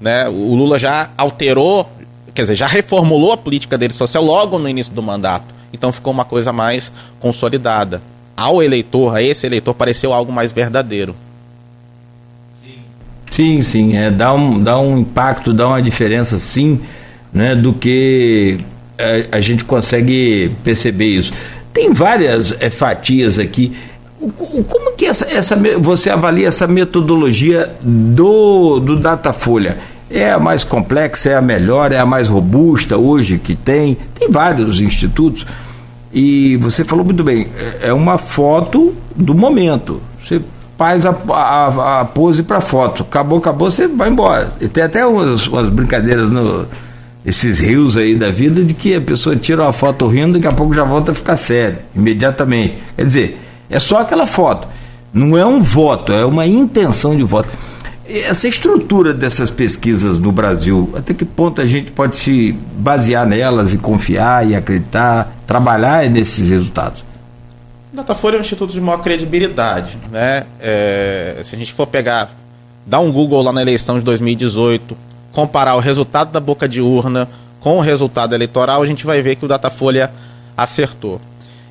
[0.00, 0.28] né?
[0.28, 1.90] O Lula já alterou,
[2.34, 5.46] quer dizer, já reformulou a política dele social logo no início do mandato.
[5.72, 8.02] Então ficou uma coisa mais consolidada.
[8.36, 11.16] Ao eleitor, a esse eleitor, pareceu algo mais verdadeiro.
[13.30, 16.80] Sim, sim, é, dá, um, dá um impacto, dá uma diferença, sim
[17.34, 18.60] né, do que
[18.96, 21.32] a, é, a gente consegue perceber isso.
[21.72, 23.76] Tem várias é, fatias aqui.
[24.32, 29.78] Como que essa, essa, você avalia essa metodologia do, do Datafolha?
[30.10, 33.96] É a mais complexa, é a melhor, é a mais robusta hoje que tem?
[34.18, 35.46] Tem vários institutos.
[36.12, 40.00] E você falou muito bem, é, é uma foto do momento.
[40.24, 40.40] Você
[40.78, 43.02] faz a, a, a pose para foto.
[43.02, 44.52] Acabou, acabou, você vai embora.
[44.60, 46.66] E tem até umas, umas brincadeiras no,
[47.24, 50.54] esses rios aí da vida de que a pessoa tira uma foto rindo e daqui
[50.54, 52.78] a pouco já volta a ficar sério, imediatamente.
[52.96, 54.68] Quer dizer, é só aquela foto.
[55.12, 57.48] Não é um voto, é uma intenção de voto.
[58.06, 63.72] Essa estrutura dessas pesquisas no Brasil, até que ponto a gente pode se basear nelas
[63.72, 67.02] e confiar e acreditar, trabalhar nesses resultados?
[67.92, 69.96] Datafolha é um instituto de maior credibilidade.
[70.10, 70.44] Né?
[70.60, 72.30] É, se a gente for pegar,
[72.84, 74.96] dar um Google lá na eleição de 2018,
[75.32, 77.28] comparar o resultado da boca de urna
[77.60, 80.10] com o resultado eleitoral, a gente vai ver que o Datafolha
[80.56, 81.20] acertou.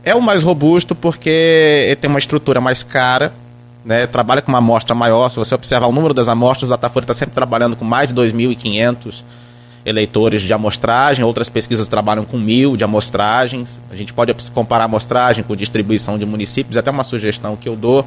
[0.04, 3.34] É o mais robusto porque ele tem uma estrutura mais cara,
[3.86, 5.30] né, trabalha com uma amostra maior.
[5.30, 8.14] Se você observar o número das amostras, o Datafolha está sempre trabalhando com mais de
[8.14, 9.24] 2.500
[9.86, 13.82] eleitores de amostragem, outras pesquisas trabalham com mil de amostragens.
[13.91, 18.06] A gente pode comparar amostragem com distribuição de municípios, até uma sugestão que eu dou.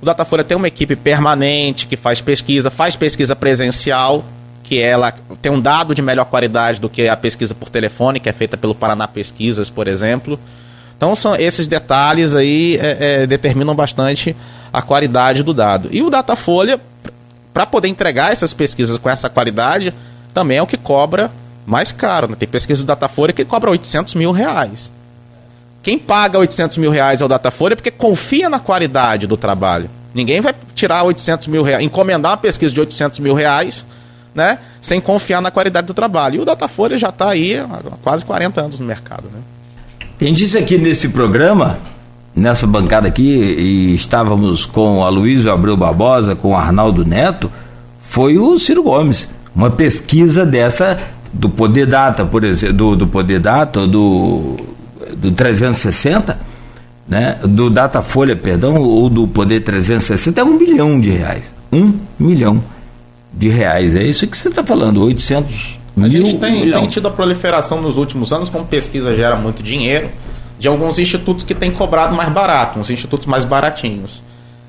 [0.00, 4.24] O Datafolha tem uma equipe permanente que faz pesquisa, faz pesquisa presencial,
[4.62, 8.28] que ela tem um dado de melhor qualidade do que a pesquisa por telefone, que
[8.28, 10.38] é feita pelo Paraná Pesquisas, por exemplo.
[10.96, 14.34] Então, são esses detalhes aí é, é, determinam bastante
[14.72, 15.88] a qualidade do dado.
[15.92, 16.80] E o Datafolha,
[17.52, 19.92] para poder entregar essas pesquisas com essa qualidade,
[20.32, 21.30] também é o que cobra
[21.66, 22.28] mais caro.
[22.28, 22.36] Né?
[22.38, 24.90] Tem pesquisa do Datafolha que cobra 800 mil reais.
[25.82, 29.90] Quem paga 800 mil reais é o Datafolha porque confia na qualidade do trabalho.
[30.14, 33.84] Ninguém vai tirar 800 mil reais, encomendar uma pesquisa de 800 mil reais
[34.34, 34.58] né?
[34.82, 36.36] Sem confiar na qualidade do trabalho.
[36.36, 37.68] E o Datafolha já está aí há
[38.02, 39.40] quase 40 anos no mercado, né?
[40.18, 41.78] Quem disse aqui nesse programa,
[42.36, 47.50] nessa bancada aqui, e estávamos com a Luísa Abreu Barbosa, com o Arnaldo Neto,
[48.08, 49.28] foi o Ciro Gomes.
[49.54, 51.00] Uma pesquisa dessa
[51.32, 54.56] do Poder Data, por exemplo, do, do Poder Data, do,
[55.16, 56.38] do 360,
[57.08, 57.38] né?
[57.42, 61.52] do Datafolha, perdão, ou do Poder 360, é um milhão de reais.
[61.72, 62.62] Um milhão
[63.32, 63.96] de reais.
[63.96, 67.96] É isso que você está falando, 800 a gente tem, tem, tido a proliferação nos
[67.96, 70.10] últimos anos, como pesquisa gera muito dinheiro,
[70.58, 74.20] de alguns institutos que têm cobrado mais barato, uns institutos mais baratinhos.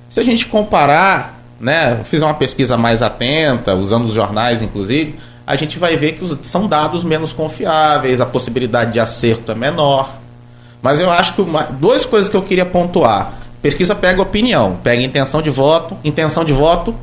[0.10, 5.16] Se a gente comparar, né, fizer uma pesquisa mais atenta, usando os jornais inclusive,
[5.48, 10.10] a gente vai ver que são dados menos confiáveis, a possibilidade de acerto é menor.
[10.82, 13.34] Mas eu acho que uma, duas coisas que eu queria pontuar.
[13.62, 16.96] Pesquisa pega opinião, pega intenção de voto, intenção de voto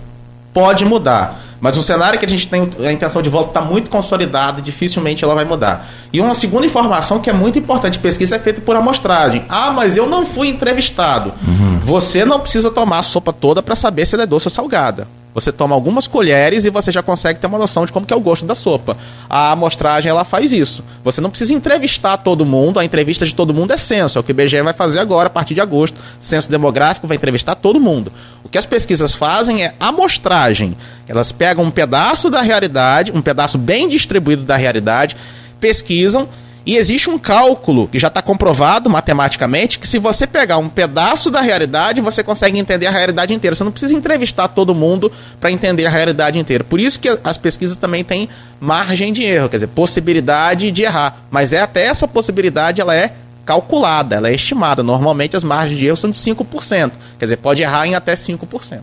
[0.52, 1.41] pode mudar.
[1.62, 5.22] Mas um cenário que a gente tem a intenção de voto está muito consolidado, dificilmente
[5.22, 5.88] ela vai mudar.
[6.12, 9.44] E uma segunda informação que é muito importante: pesquisa é feita por amostragem.
[9.48, 11.32] Ah, mas eu não fui entrevistado.
[11.46, 11.78] Uhum.
[11.84, 15.06] Você não precisa tomar a sopa toda para saber se ela é doce ou salgada.
[15.34, 18.16] Você toma algumas colheres e você já consegue ter uma noção de como que é
[18.16, 18.96] o gosto da sopa.
[19.30, 20.84] A amostragem ela faz isso.
[21.02, 24.24] Você não precisa entrevistar todo mundo, a entrevista de todo mundo é censo, é o
[24.24, 25.98] que o IBGE vai fazer agora a partir de agosto.
[26.20, 28.12] Censo demográfico vai entrevistar todo mundo.
[28.44, 30.76] O que as pesquisas fazem é amostragem.
[31.08, 35.16] Elas pegam um pedaço da realidade, um pedaço bem distribuído da realidade,
[35.58, 36.28] pesquisam
[36.64, 41.30] E existe um cálculo que já está comprovado matematicamente que se você pegar um pedaço
[41.30, 43.54] da realidade, você consegue entender a realidade inteira.
[43.54, 45.10] Você não precisa entrevistar todo mundo
[45.40, 46.62] para entender a realidade inteira.
[46.62, 48.28] Por isso que as pesquisas também têm
[48.60, 51.24] margem de erro, quer dizer, possibilidade de errar.
[51.30, 53.12] Mas é até essa possibilidade ela é
[53.44, 54.84] calculada, ela é estimada.
[54.84, 56.92] Normalmente as margens de erro são de 5%.
[57.18, 58.80] Quer dizer, pode errar em até 5%.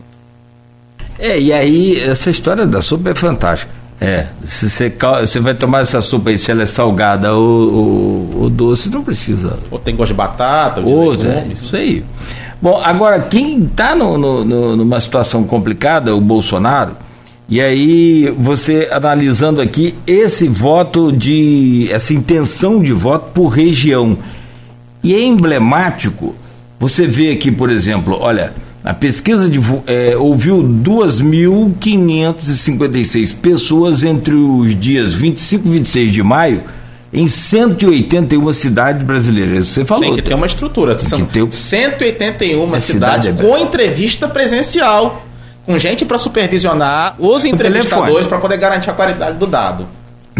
[1.18, 3.72] É, e aí essa história da sopa é fantástica.
[4.00, 4.90] É, se você,
[5.20, 9.04] você vai tomar essa sopa aí, se ela é salgada ou, ou, ou doce, não
[9.04, 9.58] precisa.
[9.70, 12.02] Ou tem gosto de batata, ou de ou, é, isso aí.
[12.62, 16.96] Bom, agora, quem está numa situação complicada, o Bolsonaro,
[17.46, 24.16] e aí você analisando aqui esse voto de, essa intenção de voto por região,
[25.02, 26.34] e é emblemático,
[26.78, 28.52] você vê aqui, por exemplo, olha,
[28.82, 36.62] a pesquisa de, é, ouviu 2.556 pessoas entre os dias 25 e 26 de maio
[37.12, 39.68] em 181 cidades brasileiras.
[39.68, 40.04] Você falou.
[40.04, 40.98] Tem que ter uma estrutura.
[40.98, 41.46] São ter...
[41.52, 45.26] 181 é cidades cidade com entrevista presencial,
[45.66, 49.86] com gente para supervisionar os entrevistadores para poder garantir a qualidade do dado.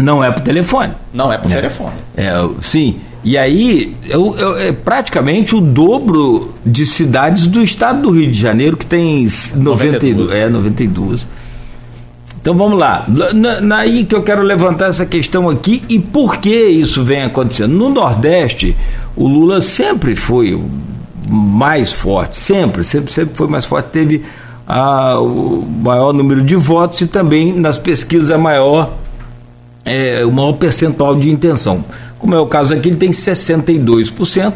[0.01, 0.93] Não é por telefone.
[1.13, 1.55] Não é por é.
[1.55, 1.95] telefone.
[2.15, 2.31] É,
[2.61, 2.99] sim.
[3.23, 8.39] E aí, eu, eu, é praticamente o dobro de cidades do estado do Rio de
[8.39, 10.31] Janeiro, que tem 92.
[10.31, 11.27] É, 92.
[12.41, 13.05] Então vamos lá.
[13.07, 17.71] Na, naí que eu quero levantar essa questão aqui e por que isso vem acontecendo.
[17.71, 18.75] No Nordeste,
[19.15, 20.59] o Lula sempre foi
[21.27, 23.89] mais forte, sempre, sempre, sempre foi mais forte.
[23.89, 24.23] Teve
[24.67, 28.91] a, o maior número de votos e também nas pesquisas a maior,
[29.85, 31.83] é, o maior percentual de intenção
[32.21, 34.53] como é o caso aqui, ele tem 62%,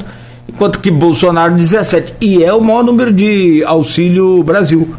[0.48, 2.14] enquanto que Bolsonaro 17%.
[2.22, 4.96] E é o maior número de auxílio Brasil.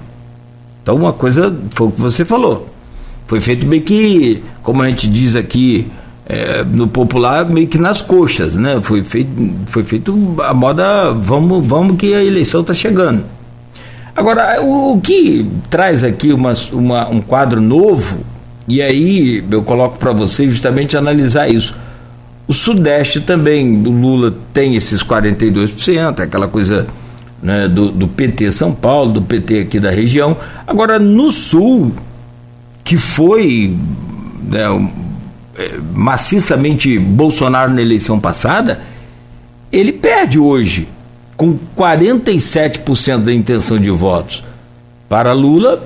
[0.83, 2.69] Então, uma coisa foi o que você falou.
[3.29, 5.87] Foi feito meio que, como a gente diz aqui
[6.29, 8.81] é, no popular, meio que nas coxas, né?
[8.83, 9.31] Foi feito,
[9.67, 13.23] foi feito a moda, vamos, vamos que a eleição está chegando.
[14.15, 18.19] Agora, o, o, que traz aqui uma, uma, um quadro novo,
[18.69, 21.75] e aí eu coloco para você justamente analisar isso
[22.49, 26.87] o Sudeste também, o Lula tem esses 42%, é aquela coisa
[27.43, 30.37] né, do, do PT São Paulo, do PT aqui da região.
[30.65, 31.93] Agora, no Sul,
[32.85, 33.77] que foi
[34.45, 34.65] né,
[35.59, 38.81] é, maciçamente Bolsonaro na eleição passada,
[39.73, 40.87] ele perde hoje,
[41.37, 44.45] com 47% da intenção de votos
[45.09, 45.83] para Lula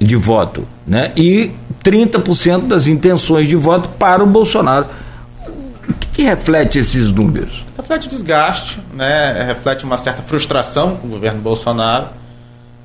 [0.00, 1.12] de voto, né?
[1.16, 1.52] E
[1.90, 4.86] 30% das intenções de voto para o Bolsonaro
[6.12, 7.64] que reflete esses números?
[7.76, 9.44] Reflete desgaste, né?
[9.46, 12.08] reflete uma certa frustração com o governo Bolsonaro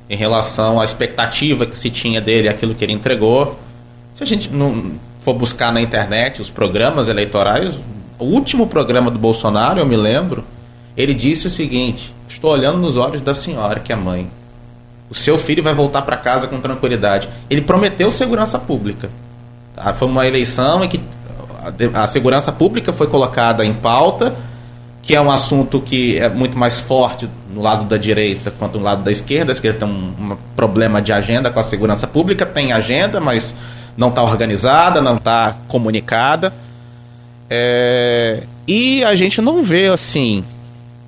[0.09, 3.59] em relação à expectativa que se tinha dele, aquilo que ele entregou.
[4.13, 7.79] Se a gente não for buscar na internet os programas eleitorais,
[8.19, 10.43] o último programa do Bolsonaro, eu me lembro,
[10.95, 14.29] ele disse o seguinte: Estou olhando nos olhos da senhora, que é mãe.
[15.13, 17.29] O seu filho vai voltar para casa com tranquilidade.
[17.47, 19.11] Ele prometeu segurança pública.
[19.75, 19.93] Tá?
[19.93, 20.99] Foi uma eleição em que
[21.93, 24.35] a, segurança pública foi colocada em pauta,
[25.03, 28.83] que é um assunto que é muito mais forte no lado da direita quanto no
[28.83, 29.51] lado da esquerda.
[29.51, 33.53] A esquerda tem um, um problema de agenda com a segurança pública, tem agenda, mas
[33.95, 36.51] não está organizada, não está comunicada.
[37.47, 40.43] É, e a gente não vê assim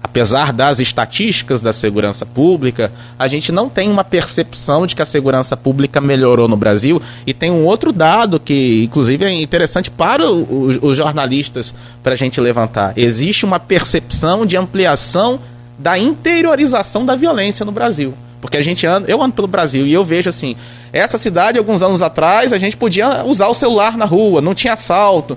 [0.05, 5.05] apesar das estatísticas da segurança pública, a gente não tem uma percepção de que a
[5.05, 7.01] segurança pública melhorou no Brasil.
[7.25, 12.39] E tem um outro dado que, inclusive, é interessante para os, jornalistas para a gente
[12.39, 12.93] levantar.
[12.95, 15.39] Existe uma percepção de ampliação
[15.79, 18.13] da interiorização da violência no Brasil.
[18.39, 20.55] Porque a gente anda, eu ando pelo Brasil e eu vejo assim,
[20.93, 24.73] essa cidade, alguns anos atrás, a gente podia usar o celular na rua, não tinha
[24.73, 25.35] assalto.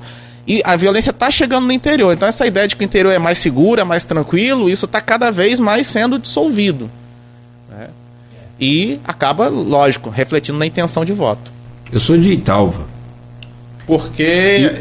[0.49, 2.11] E a violência está chegando no interior.
[2.11, 4.99] Então essa ideia de que o interior é mais seguro, é mais tranquilo, isso está
[4.99, 6.91] cada vez mais sendo dissolvido.
[7.69, 7.89] Né?
[8.59, 11.53] E acaba, lógico, refletindo na intenção de voto.
[11.93, 12.87] Eu sou de Italva.
[13.87, 14.23] Porque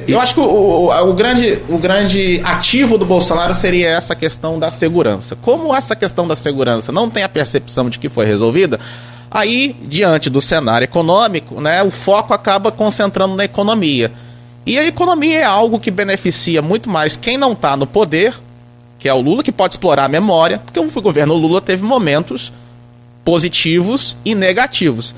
[0.07, 0.21] e, eu e...
[0.21, 4.71] acho que o, o, o, grande, o grande ativo do Bolsonaro seria essa questão da
[4.71, 5.37] segurança.
[5.41, 8.79] Como essa questão da segurança não tem a percepção de que foi resolvida,
[9.29, 14.11] aí, diante do cenário econômico, né, o foco acaba concentrando na economia.
[14.67, 18.33] E a economia é algo que beneficia muito mais quem não está no poder,
[18.99, 22.51] que é o Lula, que pode explorar a memória, porque o governo Lula teve momentos
[23.23, 25.15] positivos e negativos.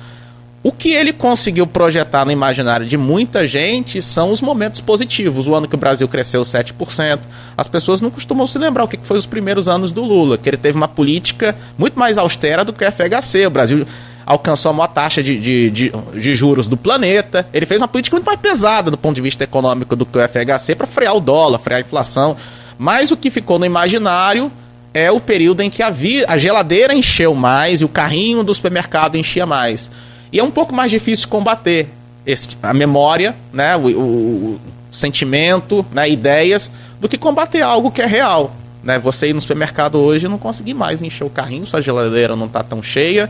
[0.62, 5.48] O que ele conseguiu projetar no imaginário de muita gente são os momentos positivos.
[5.48, 7.20] O ano que o Brasil cresceu 7%.
[7.58, 10.48] As pessoas não costumam se lembrar o que foi os primeiros anos do Lula, que
[10.48, 13.48] ele teve uma política muito mais austera do que o FHC.
[13.48, 13.88] O Brasil
[14.30, 17.48] alcançou a maior taxa de, de, de, de, juros do planeta.
[17.52, 20.22] Ele fez uma política muito mais pesada do ponto de vista econômico do que o
[20.22, 22.38] FHC para frear o dólar, frear a inflação.
[22.78, 24.52] Mas o que ficou no imaginário
[24.94, 25.92] é o período em que a,
[26.28, 29.90] a geladeira encheu mais e o carrinho do supermercado enchia mais.
[30.32, 31.90] E é um pouco mais difícil combater
[32.24, 34.60] esse, a memória, né, o, o, o
[34.92, 36.72] sentimento, né, ideias,
[37.02, 38.56] do que combater algo que é real.
[38.84, 39.00] Né?
[39.00, 42.46] Você ir no supermercado hoje e não conseguir mais encher o carrinho, sua geladeira não
[42.46, 43.28] está tão cheia.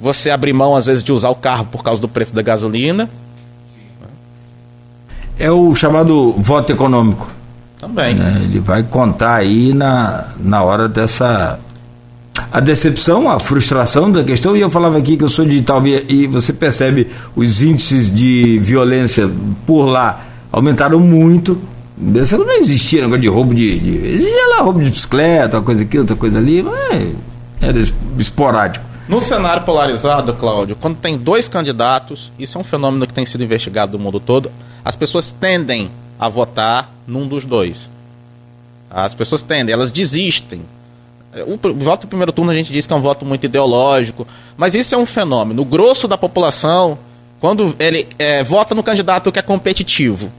[0.00, 3.08] Você abrir mão, às vezes, de usar o carro por causa do preço da gasolina.
[5.38, 7.28] É o chamado voto econômico.
[7.78, 8.14] Também.
[8.14, 8.40] Né?
[8.42, 11.58] Ele vai contar aí na, na hora dessa.
[12.52, 16.26] A decepção, a frustração da questão, e eu falava aqui que eu sou digital e
[16.26, 19.30] você percebe os índices de violência
[19.64, 21.58] por lá aumentaram muito.
[22.14, 24.06] Isso não existia negócio de roubo de, de.
[24.08, 27.14] Existia lá roubo de bicicleta, uma coisa aqui, outra coisa ali, mas
[27.60, 27.78] era
[28.18, 28.84] esporádico.
[29.08, 33.44] No cenário polarizado, Cláudio, quando tem dois candidatos, isso é um fenômeno que tem sido
[33.44, 34.50] investigado no mundo todo,
[34.84, 37.88] as pessoas tendem a votar num dos dois.
[38.90, 40.62] As pessoas tendem, elas desistem.
[41.46, 44.26] O voto do primeiro turno a gente diz que é um voto muito ideológico,
[44.56, 45.62] mas isso é um fenômeno.
[45.62, 46.98] O grosso da população,
[47.38, 50.32] quando ele é, vota no candidato que é competitivo,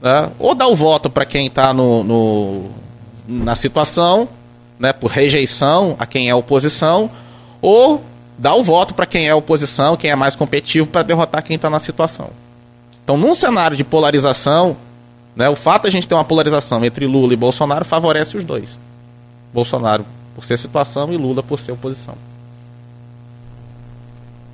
[0.00, 0.30] né?
[0.38, 2.70] ou dá o voto para quem está no, no,
[3.26, 4.28] na situação,
[4.78, 7.10] né, por rejeição a quem é oposição,
[7.60, 8.04] ou
[8.38, 11.68] dá o voto para quem é oposição, quem é mais competitivo, para derrotar quem está
[11.68, 12.30] na situação.
[13.02, 14.76] Então, num cenário de polarização,
[15.34, 18.44] né, o fato de a gente ter uma polarização entre Lula e Bolsonaro favorece os
[18.44, 18.78] dois.
[19.52, 20.04] Bolsonaro
[20.34, 22.14] por ser situação e Lula por ser oposição.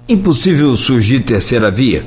[0.08, 2.04] Impossível surgir terceira via.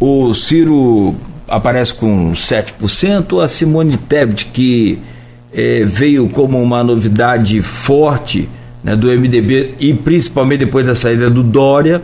[0.00, 1.14] O Ciro
[1.46, 4.98] aparece com 7%, a Simone Tebet, que
[5.52, 8.48] eh, veio como uma novidade forte
[8.84, 12.02] né, do MDB e principalmente depois da saída do Dória,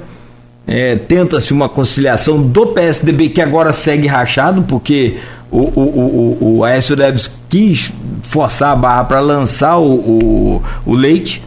[0.67, 5.17] eh, tenta-se uma conciliação do PSDB que agora segue rachado, porque
[5.51, 10.95] o, o, o, o Aécio Neves quis forçar a barra para lançar o, o, o
[10.95, 11.43] Leite,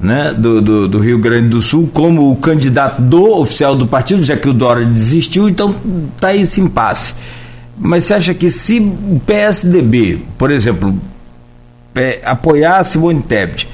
[0.00, 4.24] né, do, do, do, Rio Grande do Sul como o candidato do oficial do partido,
[4.24, 5.74] já que o Dória desistiu, então
[6.14, 7.12] está esse impasse.
[7.76, 10.94] Mas você acha que se o PSDB, por exemplo,
[11.94, 13.68] é, apoiar Simone Tebet,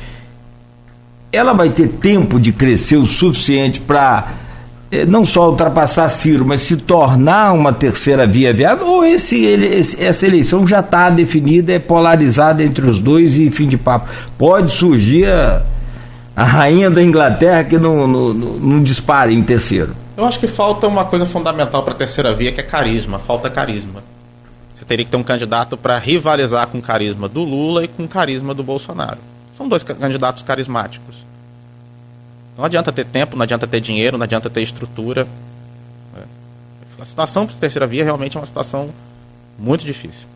[1.32, 4.28] ela vai ter tempo de crescer o suficiente para
[4.90, 8.86] é, não só ultrapassar Ciro, mas se tornar uma terceira via viável?
[8.86, 13.50] Ou esse, ele, esse, essa eleição já está definida, é polarizada entre os dois e
[13.50, 14.08] fim de papo?
[14.38, 15.62] Pode surgir a
[16.36, 19.96] a rainha da Inglaterra que não, não, não dispare em terceiro.
[20.14, 23.18] Eu acho que falta uma coisa fundamental para a terceira via, que é carisma.
[23.18, 24.04] Falta carisma.
[24.74, 28.04] Você teria que ter um candidato para rivalizar com o carisma do Lula e com
[28.04, 29.18] o carisma do Bolsonaro.
[29.56, 31.16] São dois candidatos carismáticos.
[32.56, 35.26] Não adianta ter tempo, não adianta ter dinheiro, não adianta ter estrutura.
[36.16, 37.02] É.
[37.02, 38.90] A situação para a terceira via realmente é uma situação
[39.58, 40.26] muito difícil.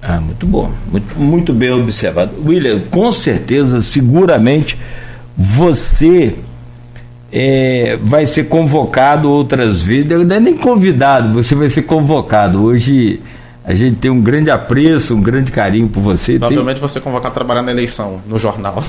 [0.00, 2.32] Ah, muito bom, muito, muito bem observado.
[2.46, 4.78] William, com certeza, seguramente,
[5.36, 6.36] você
[7.32, 12.62] é, vai ser convocado outras vezes, não é nem convidado, você vai ser convocado.
[12.62, 13.20] Hoje
[13.66, 16.38] a gente tem um grande apreço, um grande carinho por você.
[16.38, 16.88] Provavelmente tem...
[16.88, 18.80] você convocar a trabalhar na eleição, no jornal.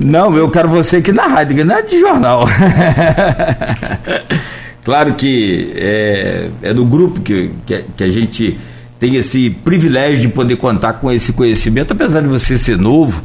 [0.00, 2.48] Não, eu quero você aqui na rádio, não é de jornal.
[4.82, 8.58] claro que é, é do grupo que, que, que a gente
[8.98, 13.22] tem esse privilégio de poder contar com esse conhecimento, apesar de você ser novo,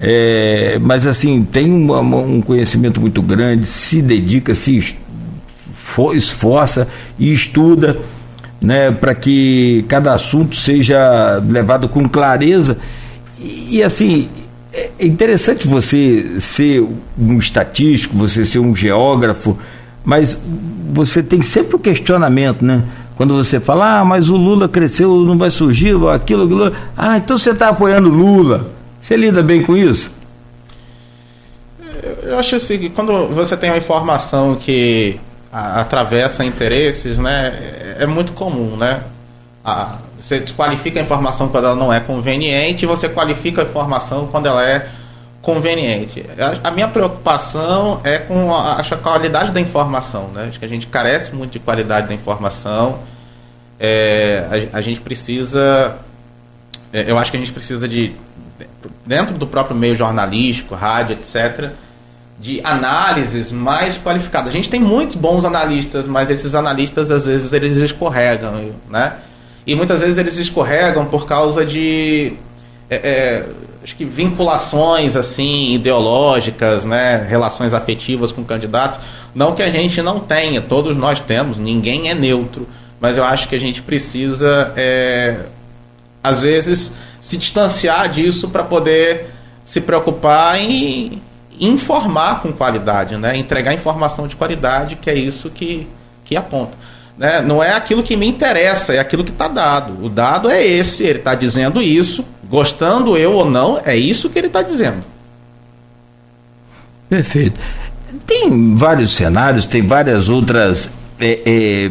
[0.00, 4.96] é, mas assim, tem uma, um conhecimento muito grande, se dedica, se
[6.16, 7.98] esforça e estuda
[8.62, 12.78] né, para que cada assunto seja levado com clareza.
[13.38, 14.28] E, e assim,
[14.72, 16.86] é interessante você ser
[17.18, 19.56] um estatístico, você ser um geógrafo,
[20.04, 20.38] mas
[20.92, 22.84] você tem sempre o questionamento, né?
[23.16, 26.72] Quando você fala, ah, mas o Lula cresceu, não vai surgir aquilo, aquilo.
[26.96, 28.70] Ah, então você está apoiando Lula.
[29.00, 30.12] Você lida bem com isso?
[32.22, 35.20] Eu acho assim que quando você tem uma informação que
[35.54, 39.02] atravessa interesses, né, é, é muito comum, né?
[39.64, 44.46] A, você desqualifica a informação quando ela não é conveniente você qualifica a informação quando
[44.46, 44.88] ela é
[45.44, 46.24] conveniente.
[46.38, 50.28] A, a minha preocupação é com a, a, qualidade da informação.
[50.28, 50.46] Né?
[50.48, 53.00] Acho que a gente carece muito de qualidade da informação.
[53.78, 55.98] É, a, a, gente precisa.
[56.92, 58.14] É, eu acho que a gente precisa de.
[59.04, 61.72] Dentro do próprio meio jornalístico, rádio, etc.,
[62.38, 64.48] de análises mais qualificadas.
[64.48, 68.72] A gente tem muitos bons analistas, mas esses analistas, às vezes, eles escorregam.
[68.90, 69.14] Né?
[69.66, 72.34] E muitas vezes eles escorregam por causa de.
[72.90, 73.46] É, é
[73.84, 78.98] acho que vinculações assim ideológicas, né, relações afetivas com candidatos,
[79.34, 82.66] não que a gente não tenha, todos nós temos, ninguém é neutro,
[82.98, 85.36] mas eu acho que a gente precisa é,
[86.22, 89.26] às vezes se distanciar disso para poder
[89.66, 91.20] se preocupar em
[91.60, 93.36] informar com qualidade, né?
[93.36, 95.86] entregar informação de qualidade, que é isso que,
[96.24, 96.76] que aponta.
[97.16, 97.40] Né?
[97.42, 100.04] Não é aquilo que me interessa, é aquilo que está dado.
[100.04, 104.38] O dado é esse, ele está dizendo isso, gostando eu ou não, é isso que
[104.38, 105.04] ele está dizendo.
[107.08, 107.58] Perfeito.
[108.26, 110.90] Tem vários cenários, tem várias outras
[111.20, 111.90] é,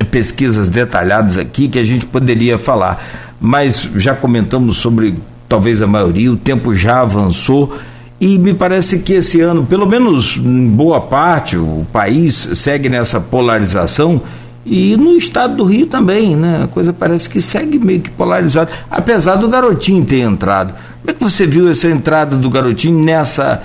[0.00, 5.14] é, pesquisas detalhadas aqui que a gente poderia falar, mas já comentamos sobre
[5.48, 7.76] talvez a maioria, o tempo já avançou.
[8.22, 13.20] E me parece que esse ano, pelo menos em boa parte, o país segue nessa
[13.20, 14.22] polarização
[14.64, 16.62] e no estado do Rio também, né?
[16.62, 20.72] A coisa parece que segue meio que polarizada, apesar do garotinho ter entrado.
[21.00, 23.60] Como é que você viu essa entrada do garotinho nessa.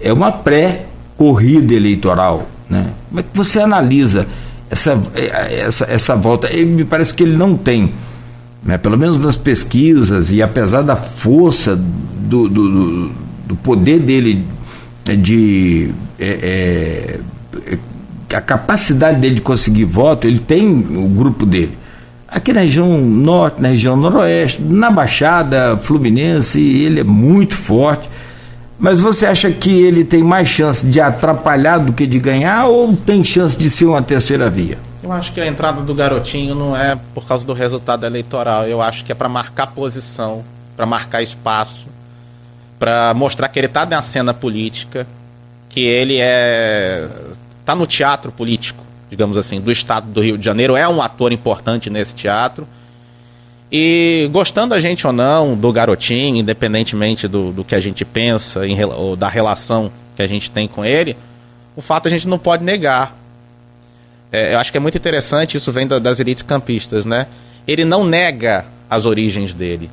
[0.00, 2.92] É uma pré-corrida eleitoral, né?
[3.08, 4.28] Como é que você analisa
[4.70, 4.96] essa,
[5.50, 6.48] essa, essa volta?
[6.48, 7.92] Me parece que ele não tem,
[8.62, 8.78] né?
[8.78, 14.46] pelo menos nas pesquisas, e apesar da força do, do, do do poder dele
[15.16, 17.18] de é,
[17.66, 17.74] é,
[18.34, 21.76] a capacidade dele de conseguir voto, ele tem o grupo dele.
[22.26, 28.08] Aqui na região norte, na região noroeste, na Baixada Fluminense, ele é muito forte.
[28.76, 32.96] Mas você acha que ele tem mais chance de atrapalhar do que de ganhar ou
[32.96, 34.78] tem chance de ser uma terceira via?
[35.00, 38.64] Eu acho que a entrada do garotinho não é por causa do resultado eleitoral.
[38.64, 40.42] Eu acho que é para marcar posição,
[40.76, 41.86] para marcar espaço
[42.78, 45.06] para mostrar que ele está na cena política,
[45.68, 47.08] que ele é
[47.64, 51.32] tá no teatro político, digamos assim, do estado do Rio de Janeiro, é um ator
[51.32, 52.66] importante nesse teatro.
[53.72, 58.66] E gostando a gente ou não do garotinho, independentemente do, do que a gente pensa,
[58.66, 61.16] em, ou da relação que a gente tem com ele,
[61.74, 63.16] o fato a gente não pode negar.
[64.30, 67.26] É, eu acho que é muito interessante, isso vem da, das elites campistas, né?
[67.66, 69.90] Ele não nega as origens dele.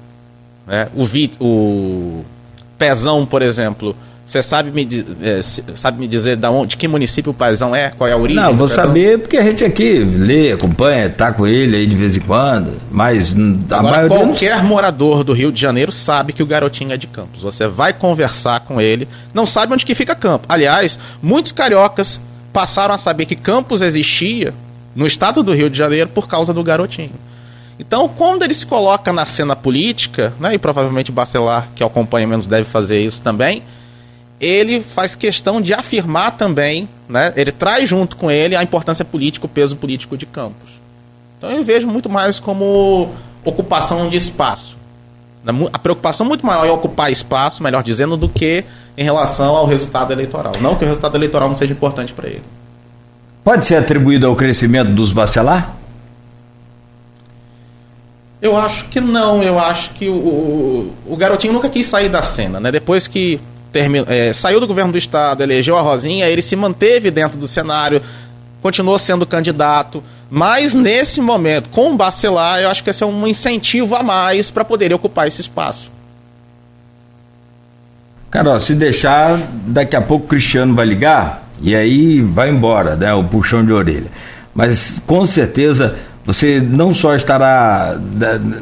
[0.68, 0.90] Né?
[0.94, 1.06] O,
[1.44, 2.26] o,
[2.82, 3.96] Pezão, por exemplo,
[4.26, 4.88] você sabe me,
[5.22, 5.40] é,
[5.76, 7.90] sabe me dizer de, onde, de que município o Pezão é?
[7.90, 8.42] Qual é a origem?
[8.42, 12.18] Não, vou saber porque a gente aqui lê, acompanha, tá com ele aí de vez
[12.18, 13.36] em quando, mas
[13.70, 14.18] a Agora, maioria...
[14.18, 17.44] qualquer morador do Rio de Janeiro sabe que o garotinho é de Campos.
[17.44, 20.48] Você vai conversar com ele, não sabe onde que fica Campos.
[20.50, 22.20] Aliás, muitos cariocas
[22.52, 24.56] passaram a saber que Campos existia
[24.96, 27.12] no estado do Rio de Janeiro por causa do garotinho.
[27.82, 32.28] Então, quando ele se coloca na cena política, né, e provavelmente o Bacelar, que acompanha
[32.28, 33.64] menos, deve fazer isso também,
[34.40, 39.48] ele faz questão de afirmar também, né, ele traz junto com ele a importância política,
[39.48, 40.70] o peso político de Campos.
[41.40, 43.10] Então, eu vejo muito mais como
[43.44, 44.78] ocupação de espaço.
[45.74, 48.64] A preocupação muito maior é ocupar espaço, melhor dizendo, do que
[48.96, 50.54] em relação ao resultado eleitoral.
[50.62, 52.44] Não que o resultado eleitoral não seja importante para ele.
[53.44, 55.81] Pode ser atribuído ao crescimento dos Bacelar?
[58.42, 62.60] Eu acho que não, eu acho que o, o, garotinho nunca quis sair da cena,
[62.60, 62.72] né?
[62.72, 63.40] Depois que
[63.72, 67.48] terminou, é, saiu do governo do estado, elegeu a Rosinha, ele se manteve dentro do
[67.48, 68.02] cenário,
[68.60, 73.28] continuou sendo candidato, mas nesse momento, com o Bacelar, eu acho que esse é um
[73.28, 75.92] incentivo a mais para poder ocupar esse espaço.
[78.32, 79.38] Carol, se deixar,
[79.68, 83.14] daqui a pouco o Cristiano vai ligar e aí vai embora, né?
[83.14, 84.10] O puxão de orelha.
[84.56, 87.98] Mas com certeza você não só estará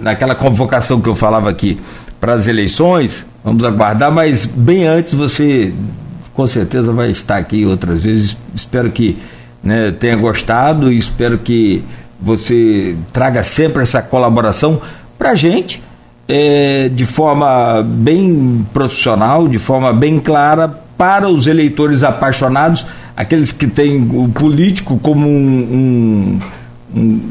[0.01, 1.79] naquela convocação que eu falava aqui
[2.19, 5.73] para as eleições, vamos aguardar, mas bem antes você
[6.33, 8.37] com certeza vai estar aqui outras vezes.
[8.55, 9.17] Espero que
[9.61, 11.83] né, tenha gostado e espero que
[12.19, 14.81] você traga sempre essa colaboração
[15.17, 15.83] para a gente.
[16.31, 22.85] É, de forma bem profissional, de forma bem clara, para os eleitores apaixonados,
[23.17, 26.39] aqueles que têm o político como um,
[26.93, 27.21] um, um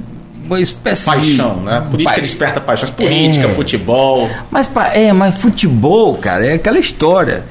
[0.48, 1.64] uma espécie paixão, de...
[1.64, 1.86] né?
[1.90, 2.20] Política pa...
[2.20, 2.90] desperta paixões.
[2.90, 3.54] Política, é.
[3.54, 4.28] futebol.
[4.50, 7.44] Mas, é, mas futebol, cara, é aquela história.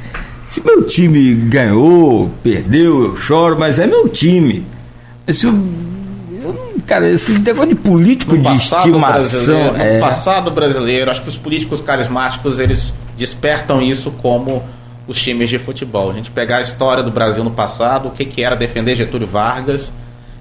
[0.48, 4.65] Se meu time ganhou, perdeu, eu choro, mas é meu time.
[5.30, 5.53] Se eu,
[6.41, 9.74] eu, cara, esse negócio de político no de estimação.
[9.74, 9.99] No é...
[9.99, 14.64] passado brasileiro, acho que os políticos carismáticos eles despertam isso como
[15.06, 16.10] os times de futebol.
[16.10, 19.28] A gente pegar a história do Brasil no passado, o que, que era defender Getúlio
[19.28, 19.91] Vargas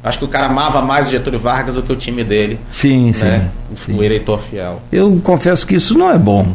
[0.07, 2.61] Acho que o cara amava mais o Getúlio Vargas do que o time dele.
[2.71, 3.51] Sim, né?
[3.75, 4.05] sim, O, sim.
[4.05, 4.81] eleitor fiel.
[4.93, 6.55] Eu confesso que isso não é bom.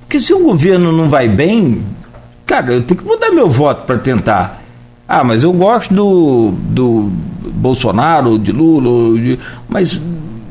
[0.00, 1.82] Porque se o governo não vai bem,
[2.46, 4.62] cara, eu tenho que mudar meu voto para tentar.
[5.06, 7.12] Ah, mas eu gosto do, do
[7.52, 9.38] Bolsonaro, de Lula, de,
[9.68, 10.00] mas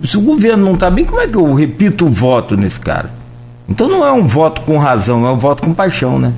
[0.04, 3.10] se o governo não está bem, como é que eu repito o voto nesse cara?
[3.68, 6.32] Então não é um voto com razão, é um voto com paixão, né?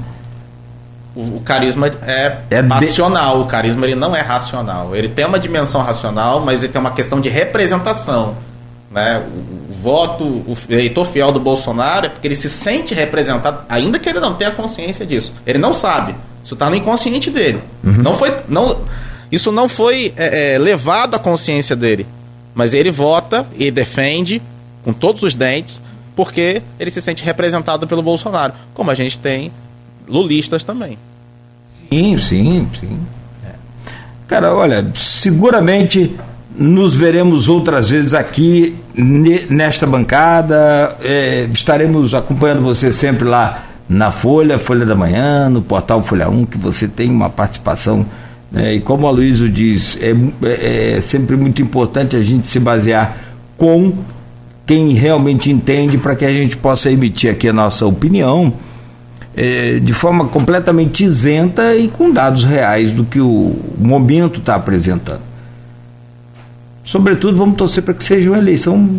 [1.16, 3.44] O, o carisma é, é passional, de...
[3.44, 4.96] o carisma ele não é racional.
[4.96, 8.36] Ele tem uma dimensão racional, mas ele tem uma questão de representação.
[8.90, 9.20] Né?
[9.20, 14.00] O, o voto, o eleitor fiel do Bolsonaro é porque ele se sente representado, ainda
[14.00, 15.34] que ele não tenha consciência disso.
[15.46, 16.16] Ele não sabe.
[16.44, 17.62] Isso está no inconsciente dele.
[17.84, 17.94] Uhum.
[17.94, 18.82] Não foi, não,
[19.32, 22.06] isso não foi é, é, levado à consciência dele.
[22.54, 24.42] Mas ele vota e defende
[24.84, 25.82] com todos os dentes
[26.16, 28.54] porque ele se sente representado pelo Bolsonaro.
[28.74, 29.52] Como a gente tem
[30.08, 30.98] lulistas também.
[31.92, 33.00] Sim, sim, sim.
[34.28, 36.16] Cara, olha, seguramente
[36.58, 38.76] nos veremos outras vezes aqui
[39.50, 40.96] nesta bancada.
[41.02, 46.46] É, estaremos acompanhando você sempre lá na Folha, Folha da Manhã, no portal Folha 1,
[46.46, 48.06] que você tem uma participação.
[48.52, 48.76] Né?
[48.76, 50.16] E como a Luísa diz, é,
[50.48, 53.18] é, é sempre muito importante a gente se basear
[53.58, 53.94] com
[54.66, 58.54] quem realmente entende para que a gente possa emitir aqui a nossa opinião
[59.36, 65.22] é, de forma completamente isenta e com dados reais do que o momento está apresentando.
[66.84, 68.90] Sobretudo, vamos torcer para que seja uma eleição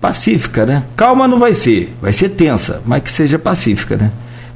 [0.00, 0.82] pacífica, né?
[0.96, 4.10] Calma não vai ser, vai ser tensa, mas que seja pacífica, né?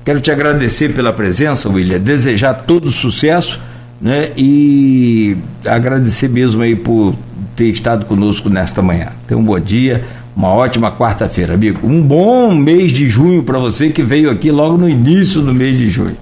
[0.05, 3.61] Quero te agradecer pela presença, William, desejar todo sucesso,
[4.01, 4.31] né?
[4.37, 7.15] E agradecer mesmo aí por
[7.55, 9.09] ter estado conosco nesta manhã.
[9.27, 10.05] Tenha um bom dia,
[10.39, 11.85] uma ótima quarta-feira, amigo.
[11.85, 15.77] Um bom mês de junho para você que veio aqui logo no início do mês
[15.77, 16.17] de junho.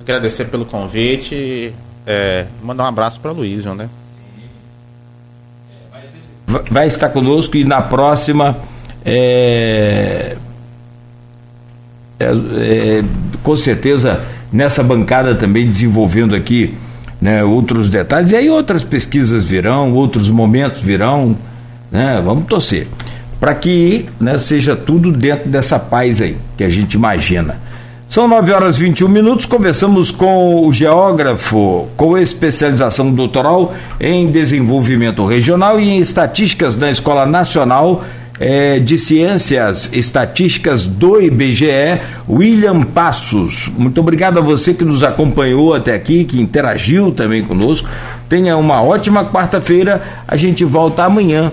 [0.00, 1.74] Agradecer pelo convite,
[2.06, 3.88] é, mandar um abraço para o Luiz, né?
[6.70, 8.56] vai estar conosco e na próxima
[9.04, 10.36] é,
[12.18, 13.04] é, é,
[13.42, 16.74] com certeza nessa bancada também desenvolvendo aqui
[17.20, 21.36] né, outros detalhes e aí outras pesquisas virão, outros momentos virão,
[21.92, 22.86] né, vamos torcer
[23.40, 27.58] para que né, seja tudo dentro dessa paz aí que a gente imagina.
[28.08, 29.44] São 9 horas e 21 minutos.
[29.44, 37.26] Conversamos com o geógrafo com especialização doutoral em desenvolvimento regional e em estatísticas da Escola
[37.26, 38.02] Nacional
[38.40, 43.70] eh, de Ciências Estatísticas do IBGE, William Passos.
[43.76, 47.88] Muito obrigado a você que nos acompanhou até aqui, que interagiu também conosco.
[48.28, 50.02] Tenha uma ótima quarta-feira.
[50.26, 51.52] A gente volta amanhã